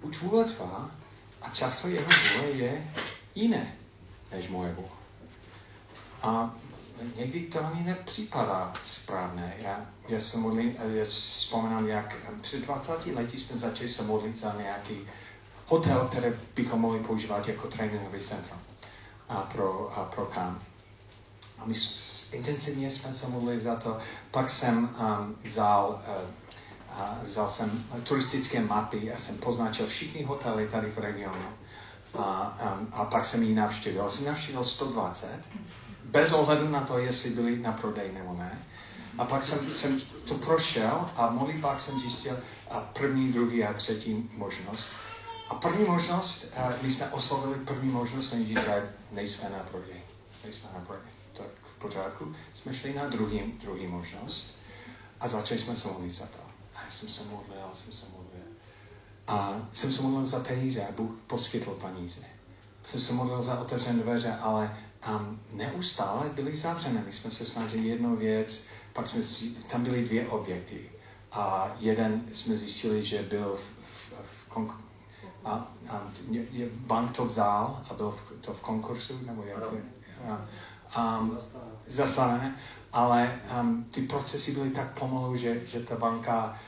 [0.00, 0.90] Buď vůle tvá
[1.42, 2.92] a často jeho vůle je
[3.34, 3.76] jiné
[4.32, 4.88] než moje vůle.
[6.22, 6.54] A
[7.16, 9.54] někdy to ani nepřipadá správné.
[9.58, 14.54] Já, já se modlím, já vzpomínám, jak před 20 lety jsme začali se modlit za
[14.58, 14.98] nějaký
[15.66, 18.59] hotel, který bychom mohli používat jako tréninkový centrum
[19.30, 20.62] a pro, a pro kam.
[21.58, 21.74] A my
[22.32, 23.98] intenzivně jsme se modlili za to.
[24.30, 26.30] Pak jsem um, vzal, uh,
[26.98, 31.44] uh, vzal jsem turistické mapy a jsem poznačil všechny hotely tady v regionu.
[32.18, 34.10] A, um, a pak jsem ji navštívil.
[34.10, 35.28] Jsem navštívil 120,
[36.04, 38.62] bez ohledu na to, jestli byli na prodej nebo ne.
[39.18, 42.38] A pak jsem, jsem to prošel a pak jsem zjistil
[42.70, 44.84] a první, druhý a třetí možnost.
[45.50, 48.82] A první možnost, my jsme oslovili první možnost, oni říkají,
[49.12, 50.02] nejsme na prodej.
[50.44, 51.12] Nejsme na prodej.
[51.32, 52.34] Tak v pořádku.
[52.54, 54.54] Jsme šli na druhý, druhý možnost
[55.20, 56.38] a začali jsme se modlit za to.
[56.74, 58.46] A já jsem se modlil, jsem se modlil.
[59.26, 62.20] A jsem se modlil za peníze a Bůh poskytl peníze.
[62.84, 67.02] Jsem se modlil za otevřené dveře, ale tam neustále byly zavřené.
[67.06, 69.22] My jsme se snažili jednu věc, pak jsme
[69.70, 70.90] tam byly dvě objekty.
[71.32, 74.48] A jeden jsme zjistili, že byl v, v, v,
[75.44, 75.50] a,
[75.88, 79.82] a je, bank to vzal a byl v, to v konkursu, nebo jak je,
[80.94, 81.38] a, um,
[81.86, 82.56] zastavené,
[82.92, 86.58] ale um, ty procesy byly tak pomalu, že, že ta banka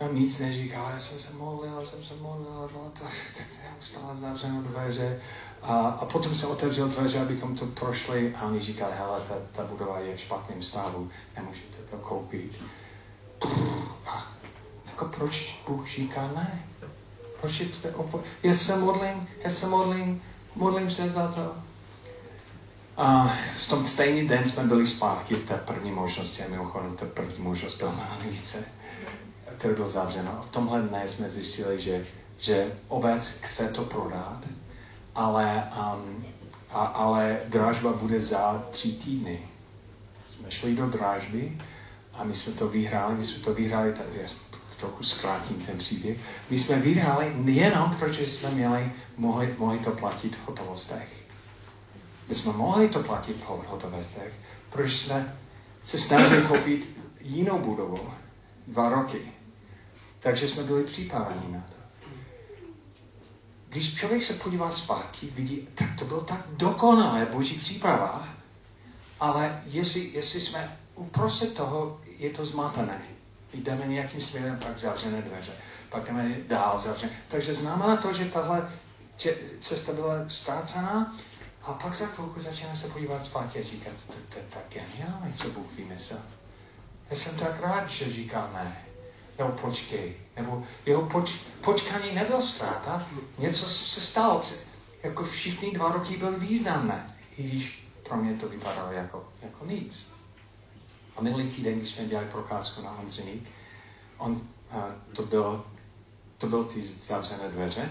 [0.00, 3.00] no, nic neříká, já jsem se modlil, já jsem se modlil, bylo to
[3.36, 5.20] tak neustále zavřeno dveře.
[5.62, 9.64] A, a potom se otevřel dveře, abychom to prošli a oni říkali, hele, ta, ta
[9.64, 12.62] budova je v špatném stavu, nemůžete to koupit.
[14.06, 14.26] A
[14.86, 16.69] jako proč Bůh říká ne?
[17.40, 20.22] Proč je to opo- Já se modlím, já se modlím,
[20.56, 21.54] modlím se za to.
[22.96, 27.06] A v tom stejný den jsme byli zpátky v té první možnosti, a mimochodem ta
[27.06, 28.64] první možnost byla na více,
[29.58, 30.44] který byl zavřeno.
[30.48, 32.06] V tomhle dne jsme zjistili, že,
[32.38, 34.38] že obec chce to prodat,
[35.14, 36.24] ale, um,
[36.70, 39.40] a, ale dražba bude za tři týdny.
[40.36, 41.58] Jsme šli do dražby
[42.14, 44.06] a my jsme to vyhráli, my jsme to vyhráli, tak
[44.80, 46.18] trochu zkrátím ten příběh.
[46.50, 51.08] My jsme vyhráli jenom, protože jsme měli, mohli, mohli to platit v hotovostech.
[52.28, 54.32] My jsme mohli to platit v hotovostech,
[54.70, 55.36] protože jsme
[55.84, 58.10] se snažili koupit jinou budovu
[58.66, 59.32] dva roky.
[60.20, 61.74] Takže jsme byli připraveni na to.
[63.68, 68.28] Když člověk se podívá zpátky, vidí, tak to bylo tak dokonalé boží příprava,
[69.20, 73.09] ale jestli, jestli jsme uprostřed toho, je to zmatené.
[73.52, 75.52] Jdeme nějakým směrem, pak zavřené dveře,
[75.88, 77.12] pak jdeme dál zavřené.
[77.28, 78.72] Takže znamená to, že tahle
[79.60, 81.16] cesta byla ztrácená
[81.62, 83.92] a pak za chvilku začínáme se podívat zpátky a říkat,
[84.28, 86.20] to je tak geniální, co Bůh vymyslel.
[87.10, 88.84] Já jsem tak rád, že říká ne.
[89.38, 90.16] Nebo počkej.
[90.36, 93.06] Nebo jeho poč, počkání nebyl ztráta,
[93.38, 94.42] něco se stalo.
[95.02, 100.12] Jako všichni dva roky byly významné, i když pro mě to vypadalo jako, jako nic.
[101.20, 103.48] A minulý týden, když jsme dělali procházku na Honziník,
[104.18, 104.40] on,
[105.16, 105.64] to, byl,
[106.38, 107.88] to byl ty zavřené dveře.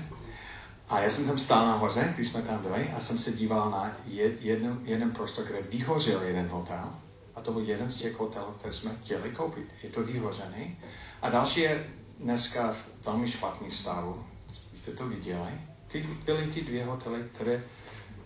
[0.89, 3.91] A já jsem tam stál nahoře, když jsme tam byli, a jsem se díval na
[4.39, 6.93] jeden, jeden prostor, kde vyhořel jeden hotel.
[7.35, 9.67] A to byl jeden z těch hotelů, které jsme chtěli koupit.
[9.83, 10.77] Je to vyhořený.
[11.21, 11.87] A další je
[12.19, 14.25] dneska v velmi špatném stavu.
[14.73, 15.51] Jste to viděli?
[15.87, 17.63] Ty byly ty dvě hotely, které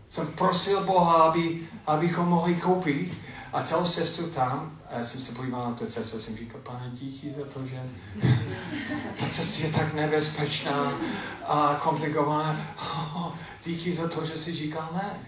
[0.09, 3.13] jsem prosil Boha, aby, abychom mohli koupit.
[3.53, 6.89] A celou cestu tam, a já jsem se podíval na tu cestu, jsem říkal, pane,
[6.93, 7.83] díky za to, že
[9.19, 10.99] ta cesta je tak nebezpečná
[11.47, 12.75] a komplikovaná.
[12.77, 13.35] Oh,
[13.65, 15.19] díky za to, že si říkal ne.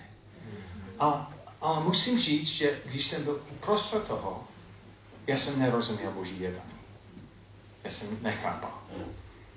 [0.99, 4.47] A, a musím říct, že když jsem byl uprostřed toho,
[5.27, 6.69] já jsem nerozuměl Boží jednání.
[7.83, 8.81] Já jsem nechápal.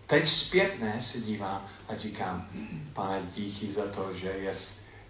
[0.07, 2.49] Teď zpětně se dívám a říkám,
[2.93, 4.55] pane, díky za to, že, je,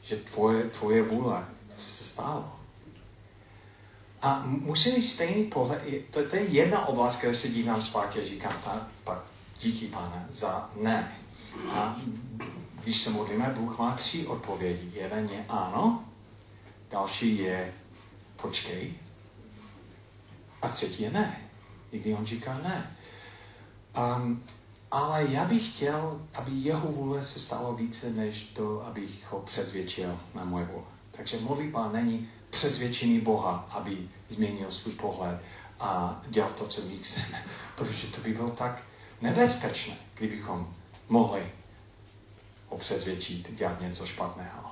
[0.02, 1.44] že tvoje, tvoje vůle
[1.76, 2.57] se stalo.
[4.22, 5.82] A musím mít stejný pohled.
[6.10, 9.22] To, to je jedna oblast, kde se dívám zpátky a říkám, pa, pa,
[9.60, 11.12] díky, pane, za ne.
[11.70, 11.96] A
[12.84, 14.92] když se modlíme, Bůh má tři odpovědi.
[14.94, 16.04] Jeden je ano,
[16.90, 17.72] další je
[18.42, 18.94] počkej
[20.62, 21.40] a třetí je ne.
[21.92, 22.96] Někdy on říká ne.
[24.16, 24.44] Um,
[24.90, 30.18] ale já bych chtěl, aby jeho vůle se stalo více, než to, abych ho přezvědčil
[30.34, 30.84] na moje vůle.
[31.10, 35.40] Takže modlitba není přezvědčení Boha, aby změnil svůj pohled
[35.80, 37.44] a dělal to, co my chceme.
[37.76, 38.82] Protože to by bylo tak
[39.20, 40.74] nebezpečné, kdybychom
[41.08, 41.42] mohli
[42.68, 44.70] ho přezvědčit, dělat něco špatného.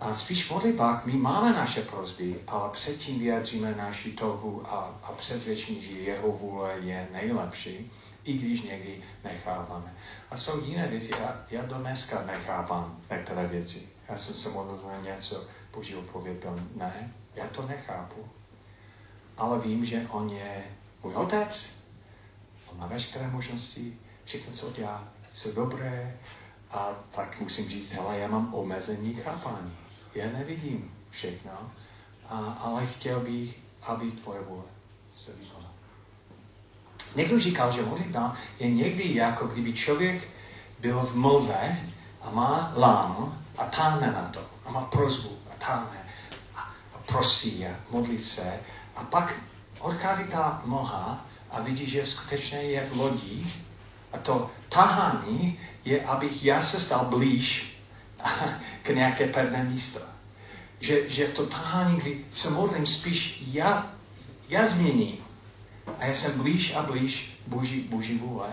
[0.00, 5.82] A spíš modlitbách my máme naše prozby, ale předtím vyjadříme naši touhu a, a přezvědčení,
[5.82, 7.90] že jeho vůle je nejlepší
[8.24, 9.94] i když někdy nechápáme.
[10.30, 11.10] A jsou jiné věci.
[11.20, 13.88] Já, já do dneska nechápám některé věci.
[14.08, 18.28] Já jsem se modlil za něco, Boží odpověď byl ne, já to nechápu.
[19.36, 20.64] Ale vím, že on je
[21.02, 21.76] můj otec,
[22.72, 26.18] on má veškeré možnosti, všechno, co dělá, jsou dobré,
[26.70, 29.76] a tak musím říct, hele, já mám omezení chápání.
[30.14, 31.50] Já nevidím všechno,
[32.28, 34.62] a, ale chtěl bych, aby tvoje vůle
[35.18, 35.72] se vykonala.
[37.16, 40.28] Někdo říkal, že modlitba je někdy jako kdyby člověk
[40.80, 41.78] byl v mlze
[42.22, 44.40] a má lámu a táhne na to.
[44.64, 46.00] A má prozbu a táhne
[46.56, 46.74] a,
[47.06, 48.60] prosí a modlí se.
[48.96, 49.34] A pak
[49.78, 53.46] odchází ta mlha a vidí, že skutečně je v lodi.
[54.12, 57.76] A to tahání je, abych já se stal blíž
[58.82, 60.00] k nějaké pevné místo.
[60.80, 63.86] Že, že to tahání, kdy se modlím, spíš já,
[64.48, 65.16] já změním
[65.98, 68.48] a já jsem blíž a blíž Boží, Boží vůle.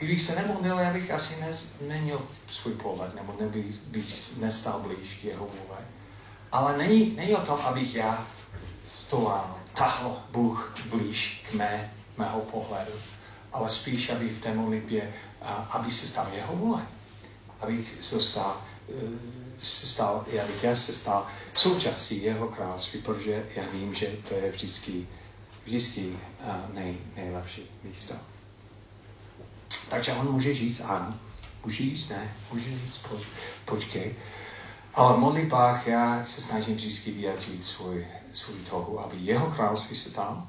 [0.00, 1.44] Když se nemodlil, já bych asi
[1.80, 5.78] neměl svůj pohled, nebo nebych, bych nestal blíž k jeho vůle.
[6.52, 8.26] Ale není, není o tom, abych já
[9.06, 12.92] stolám, tahl Bůh blíž k mé, mého pohledu,
[13.52, 15.14] ale spíš, aby v té modlitbě,
[15.70, 16.86] aby se stal jeho vůle.
[17.60, 18.92] Abych se stal, e,
[19.62, 24.52] se stal, abych já se stal součástí jeho království, protože já vím, že to je
[24.52, 25.06] vždycky
[25.64, 26.18] vždycky
[26.74, 28.14] nej, nejlepší místo.
[29.90, 31.14] Takže on může říct ano,
[31.64, 33.22] může říct ne, může říct poč,
[33.64, 34.14] počkej.
[34.94, 40.10] Ale v modlitbách já se snažím vždycky vyjadřit svůj, svůj tohu, aby jeho království se
[40.10, 40.48] tam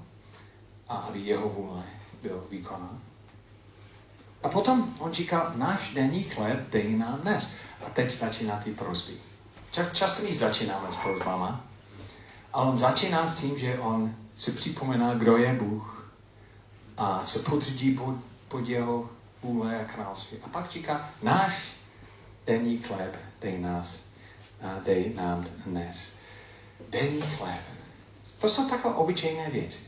[0.89, 1.84] a aby jeho vůle
[2.22, 3.00] byl vykonán.
[4.44, 7.48] A potom on říká, náš denní chléb dej nám dnes.
[7.88, 9.14] A teď začíná ty prosby.
[9.94, 11.66] často i začínáme s prozbama,
[12.54, 16.14] ale on začíná s tím, že on si připomíná, kdo je Bůh
[16.98, 18.16] a se podřídí pod,
[18.48, 19.10] pod jeho
[19.44, 20.38] vůle a království.
[20.44, 21.54] A pak říká, náš
[22.46, 24.04] denní chléb dej nás,
[24.86, 26.16] dej nám dnes.
[26.89, 27.62] Denní chléb.
[28.39, 29.80] To jsou takové obyčejné věci.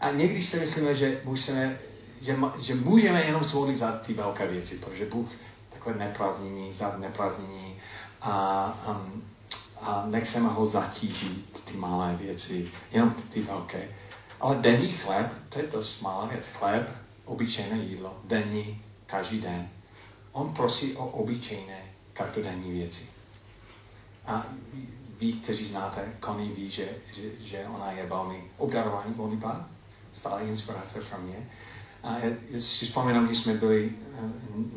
[0.00, 1.78] A někdy si myslíme, že, musíme,
[2.20, 5.28] že, že můžeme jenom zvolit za ty velké věci, protože Bůh
[5.72, 7.80] takové neprázdnění, za neprázdnění
[8.20, 9.22] a, um,
[9.80, 13.88] a nechceme ho zatížit, ty malé věci, jenom ty, ty velké.
[14.40, 16.46] Ale denní chléb, to je dost malá věc.
[16.52, 19.68] Chléb, obyčejné jídlo, denní, každý den.
[20.32, 23.08] On prosí o obyčejné, každodenní věci.
[24.26, 24.46] A
[25.20, 29.68] vy, kteří znáte Connie, ví, že, že, že ona je velmi obdarovaný modlitba,
[30.12, 31.50] stále inspirace pro mě.
[32.02, 33.92] A já si vzpomínám, když jsme byli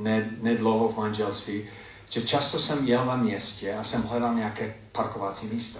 [0.06, 1.66] eh, nedlouho v manželství,
[2.10, 5.80] že často jsem jel na městě a jsem hledal nějaké parkovací místo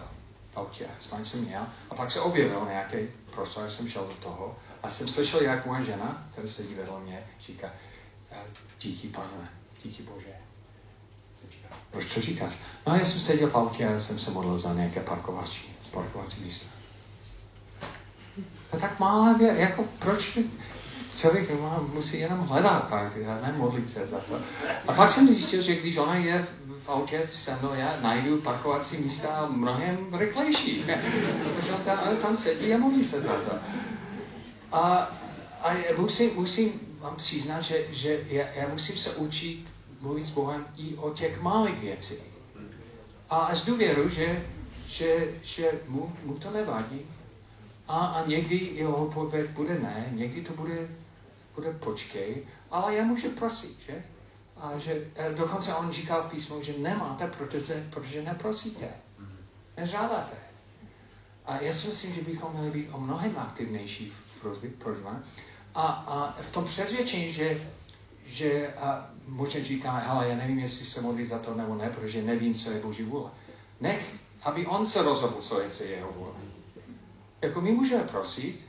[0.54, 0.86] v autě.
[1.24, 2.98] Jsem jel a pak se objevil nějaký
[3.36, 4.56] prostor, jsem šel do toho
[4.88, 7.72] a jsem slyšel, jak moje žena, která sedí vedle mě, říká,
[8.80, 9.50] díky pane,
[9.84, 10.36] díky Bože.
[11.92, 12.54] Proč to říkáš?
[12.88, 15.62] No já jsem seděl v autě a jsem se modlil za nějaké parkovací,
[15.92, 16.68] parkovací místo.
[18.72, 20.40] To tak malá věc, jako proč
[21.18, 23.12] člověk má, musí jenom hledat a
[23.46, 24.40] nemodlit se za to.
[24.88, 26.48] A pak jsem zjistil, že když ona je
[26.84, 30.84] v autě se mnou, já najdu parkovací místa mnohem rychlejší.
[31.56, 33.52] Protože tam, tam sedí a modlí se za to.
[34.72, 35.12] A,
[35.62, 39.68] a musím, musím vám přiznat, že, že já, já musím se učit
[40.02, 42.24] mluvit s Bohem i o těch malých věcích.
[43.30, 44.46] A až důvěru, že,
[44.88, 47.02] že, že mu, mu to nevadí.
[47.88, 50.88] A, a někdy jeho odpověď bude ne, někdy to bude
[51.58, 54.04] bude počkej, ale já můžu prosit, že?
[54.58, 58.88] A že e, dokonce on říká v písmu, že nemáte, protože, protože neprosíte.
[59.78, 60.38] Nežádáte.
[61.46, 64.27] A já si myslím, že bychom měli být o mnohem aktivnější v
[64.78, 65.24] prosbách.
[65.76, 67.62] A, a v tom přesvědčení, že,
[68.26, 72.22] že a možná říká, hele, já nevím, jestli se modlí za to nebo ne, protože
[72.22, 73.30] nevím, co je Boží vůle.
[73.82, 76.32] Nech, aby on se rozhodl, co je, co je jeho vůle.
[77.42, 78.68] Jako my můžeme prosit,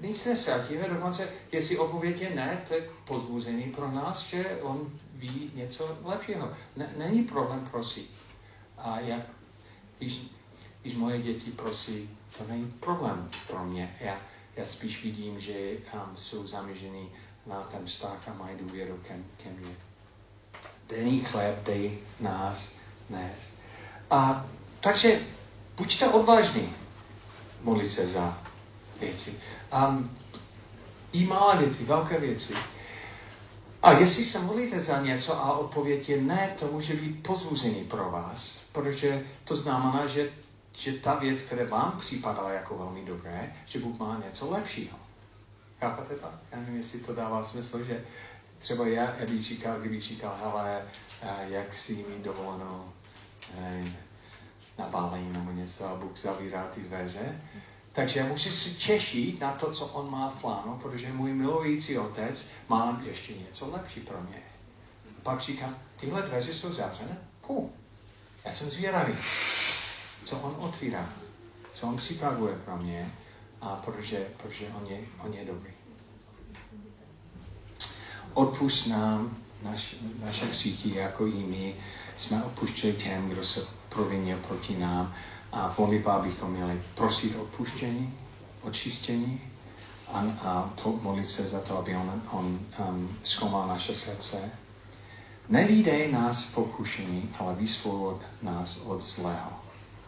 [0.00, 5.50] nic nesratíme, dokonce jestli odpověď je ne, to je pozbuzení pro nás, že on ví
[5.54, 6.52] něco lepšího.
[6.76, 8.10] Ne, není problém prosit.
[8.78, 9.22] A jak,
[9.98, 10.20] když,
[10.82, 13.96] když moje děti prosí, to není problém pro mě.
[14.00, 14.18] Já,
[14.56, 15.52] já spíš vidím, že
[15.94, 17.10] um, jsou zaměřený
[17.46, 19.74] na ten vztah a mají důvěru ke, ke mně.
[20.88, 22.72] Denní chléb dej nás
[23.10, 23.38] dnes.
[24.10, 24.46] A
[24.80, 25.20] takže
[25.76, 26.74] buďte odvážní
[27.62, 28.42] modlit se za
[29.00, 29.34] věci.
[29.88, 30.16] Um,
[31.12, 32.54] I malé věci, velké věci.
[33.82, 38.10] A jestli se modlíte za něco a odpověď je ne, to může být pozbuzení pro
[38.10, 40.32] vás, protože to znamená, že,
[40.78, 44.98] že ta věc, která vám připadala jako velmi dobré, že Bůh má něco lepšího.
[45.80, 46.26] Chápete to?
[46.52, 48.04] Já nevím, jestli to dává smysl, že
[48.58, 50.82] třeba já, bych říkal, kdybych říkal, hele,
[51.48, 52.92] jak si mít dovolenou
[53.60, 53.96] nevím,
[54.78, 57.40] na bálení nebo něco a Bůh zavírá ty dveře,
[57.92, 61.98] takže já musím se těšit na to, co on má v plánu, protože můj milující
[61.98, 64.42] otec má ještě něco lepší pro mě.
[65.22, 67.18] Pak říkám, tyhle dveře jsou zavřené?
[67.46, 67.70] Půl.
[68.44, 69.14] Já jsem zvědavý,
[70.24, 71.08] co on otvírá,
[71.72, 73.12] co on připravuje pro mě,
[73.60, 75.72] a protože, protože on, je, on je dobrý.
[78.34, 81.74] Odpust nám naš, naše kříky, jako i my
[82.16, 85.14] jsme odpuštěli těm, kdo se provinil proti nám
[85.52, 88.18] a v modlitbách bychom měli prosit odpuštění,
[88.62, 89.40] očistění
[90.12, 94.50] a, a modlit se za to, aby on, on um, zkoumal naše srdce.
[95.48, 99.61] Nevídej nás v pokušení, ale vysvobod nás od zlého.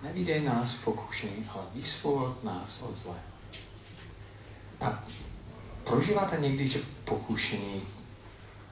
[0.05, 3.19] Nevídej nás v pokušení, ale vysvobod nás od zlého.
[4.81, 5.05] A
[5.85, 7.83] prožíváte někdy, že pokušení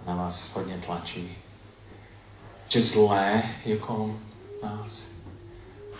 [0.06, 1.38] na vás hodně tlačí?
[2.68, 4.18] Že zlé je kolem
[4.62, 5.02] nás?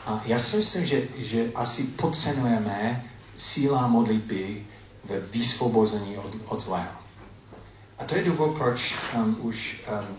[0.06, 4.66] A já si myslím, že, že asi podcenujeme síla modlitby
[5.04, 6.96] ve vysvobození od, od zlého.
[7.98, 10.16] A to je důvod, proč um, už, um,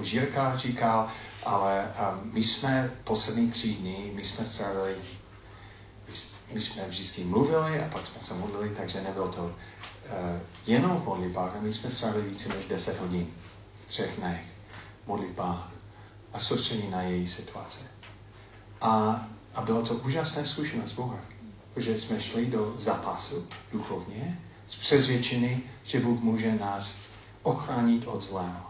[0.00, 1.10] už Jirka říkal,
[1.44, 4.96] ale um, my jsme poslední tři dny, my jsme strávili,
[6.08, 6.14] my,
[6.52, 9.52] my jsme vždycky mluvili a pak jsme se modlili, takže nebylo to uh,
[10.66, 13.26] jenom v modlitbách, a my jsme strávili více než 10 hodin
[13.84, 14.40] v třech dnech
[15.06, 15.72] modlitbách
[16.32, 17.80] a soustředění na její situace.
[18.80, 21.18] A, a bylo to úžasné zkušenost Boha,
[21.74, 26.94] protože jsme šli do zápasu duchovně s přezvědčení, že Bůh může nás
[27.42, 28.69] ochránit od zlého.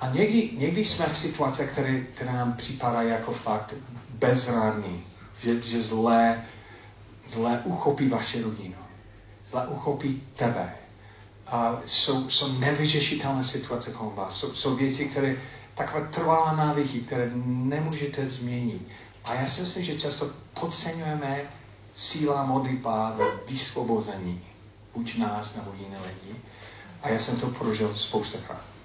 [0.00, 3.74] A někdy, někdy jsme v situaci, které, které nám připadá jako fakt
[4.10, 5.04] bezrádný,
[5.42, 6.44] že, že zlé,
[7.28, 8.74] zlé uchopí vaše rodinu,
[9.50, 10.76] zlé uchopí tebe.
[11.46, 14.36] A jsou, jsou nevyřešitelné situace kolem vás.
[14.36, 15.36] Jsou, jsou věci, které
[15.74, 18.88] takové trvalé návyky, které nemůžete změnit.
[19.24, 20.30] A já si myslím, že často
[20.60, 21.40] podceňujeme
[21.94, 24.42] síla modlitba ve vysvobození,
[24.94, 26.40] buď nás nebo jiné lidi.
[27.02, 28.75] A já jsem to prožil spoustakrát.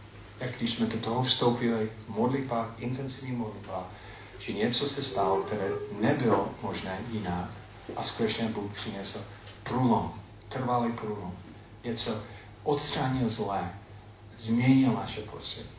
[0.41, 3.85] Jak když jsme do toho vstoupili v modlitbách, intenzivní modlitbách,
[4.39, 5.69] že něco se stalo, které
[5.99, 7.49] nebylo možné jinak
[7.95, 9.19] a skutečně Bůh přinesl
[9.63, 10.13] průlom,
[10.49, 11.33] trvalý průlom.
[11.83, 12.21] Něco
[12.63, 13.73] odstranil zlé,
[14.37, 15.69] změnil naše prostředí.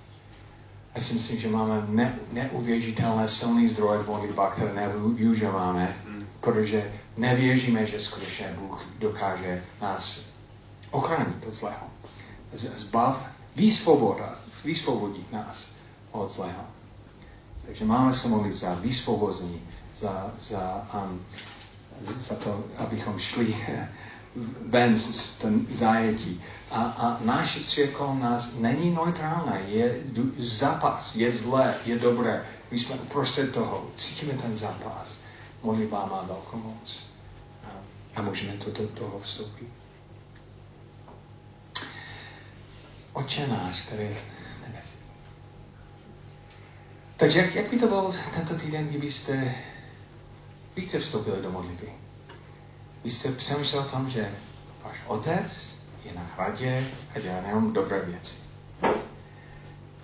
[0.94, 5.96] Já si myslím, že máme ne, neuvěřitelné silné zdroje v modlitbách, které nevyužíváme,
[6.40, 10.28] protože nevěříme, že skutečně Bůh dokáže nás
[10.90, 11.86] ochránit od zlého.
[12.52, 13.32] Zbav,
[14.64, 15.72] vysvobodit nás
[16.12, 16.64] od zlého.
[17.66, 19.62] Takže máme se modlit za vysvobození,
[19.98, 21.20] za, za, um,
[22.28, 23.56] za to, abychom šli
[24.66, 26.42] ven z ten zajetí.
[26.70, 29.96] A, a náš svět kolem nás není neutrální, je
[30.38, 32.46] zápas, je zlé, je dobré.
[32.70, 35.08] My jsme uprostřed toho, cítíme ten zápas.
[35.62, 36.98] Modlitba má velkou moc.
[38.16, 39.81] A můžeme to do toho vstoupit.
[43.12, 44.16] Oče náš, který je
[44.66, 44.96] nebesí.
[47.16, 49.54] Takže jak, jak by to bylo tento týden, kdybyste
[50.76, 51.88] více vstoupili do modlitby?
[53.04, 54.30] Vy jste přemýšlel o tom, že
[54.84, 56.84] váš otec je na hradě
[57.14, 58.34] a dělá nejenom dobré věci.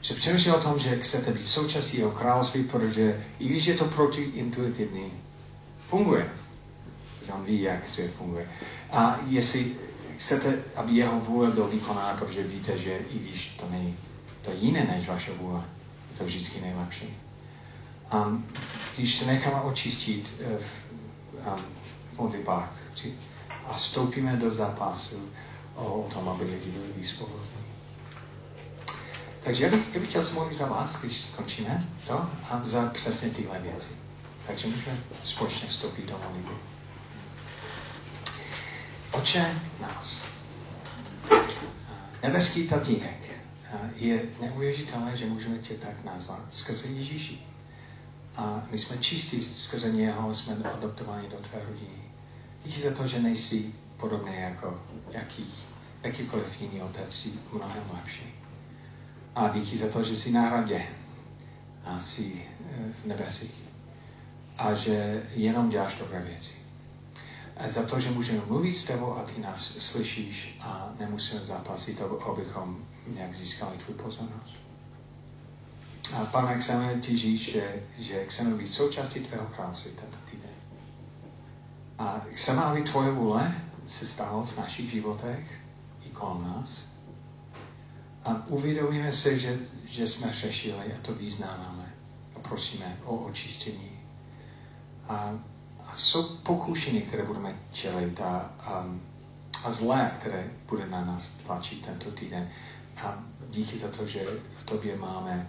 [0.01, 3.85] Že přemýšlel o tom, že chcete být součástí jeho království, protože i když je to
[3.85, 5.13] protiintuitivní,
[5.89, 6.31] funguje.
[7.27, 8.51] Že on ví, jak svět funguje.
[8.91, 9.77] A jestli
[10.19, 13.97] chcete, aby jeho vůle byl vykonána, protože víte, že i když to není
[14.43, 15.63] to jiné než vaše vůle,
[16.13, 17.17] je to vždycky nejlepší.
[18.11, 18.33] A
[18.97, 20.93] když se necháme očistit eh, v,
[21.53, 21.65] um,
[22.15, 22.73] v modlitbách
[23.67, 25.29] a vstoupíme do zápasu
[25.75, 27.69] o tom, aby lidi byli vysvobození.
[29.45, 32.15] Takže já bych, já bych chtěl se za vás, když skončíme to,
[32.51, 33.95] a za přesně tyhle věci.
[34.47, 36.78] Takže můžeme společně vstoupit do modlitby.
[39.13, 40.21] Oče nás.
[42.23, 43.19] Nebeský tatínek.
[43.95, 47.39] Je neuvěřitelné, že můžeme tě tak nazvat skrze Ježíši.
[48.37, 52.03] A my jsme čistí skrze něho, jsme adoptováni do tvé rodiny.
[52.65, 55.55] Díky za to, že nejsi podobný jako jaký,
[56.03, 58.35] jakýkoliv jiný otec, jsi mnohem lepší.
[59.35, 60.87] A díky za to, že jsi na hradě
[61.85, 63.55] a jsi eh, v nebesích.
[64.59, 66.68] A že jenom děláš dobré věci.
[67.67, 72.79] Za to, že můžeme mluvit s tebou a ty nás slyšíš a nemusíme zápasit, abychom
[73.07, 74.55] nějak získali tvůj pozornost.
[76.15, 80.51] A pane, chceme ti říct, že, že chceme být součástí tvého království tento týden.
[81.99, 83.55] A chceme, aby tvoje vůle
[83.89, 85.61] se stalo v našich životech
[86.05, 86.85] i kolem nás.
[88.25, 91.95] A uvědomíme se, že, že jsme řešili a to vyznáváme
[92.37, 93.91] a prosíme o očištění.
[95.09, 95.39] A
[95.89, 98.87] a jsou pokušení, které budeme čelit a, a,
[99.65, 102.51] a zlé, které bude na nás tlačit tento týden.
[102.97, 104.27] A díky za to, že
[104.57, 105.49] v tobě máme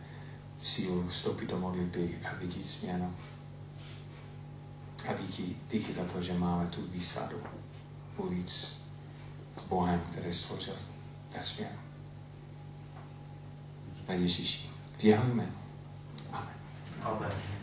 [0.61, 3.15] sílu vstoupit do modlitby a vidět změnu.
[5.07, 7.37] A díky, díky za to, že máme tu výsadu
[8.17, 8.79] mluvit s
[9.69, 10.75] Bohem, který stvořil
[11.37, 11.67] vesmír.
[14.07, 14.69] Na Ježíši.
[14.97, 15.51] V jeho jménu.
[16.31, 16.53] Amen.
[17.03, 17.58] Amen.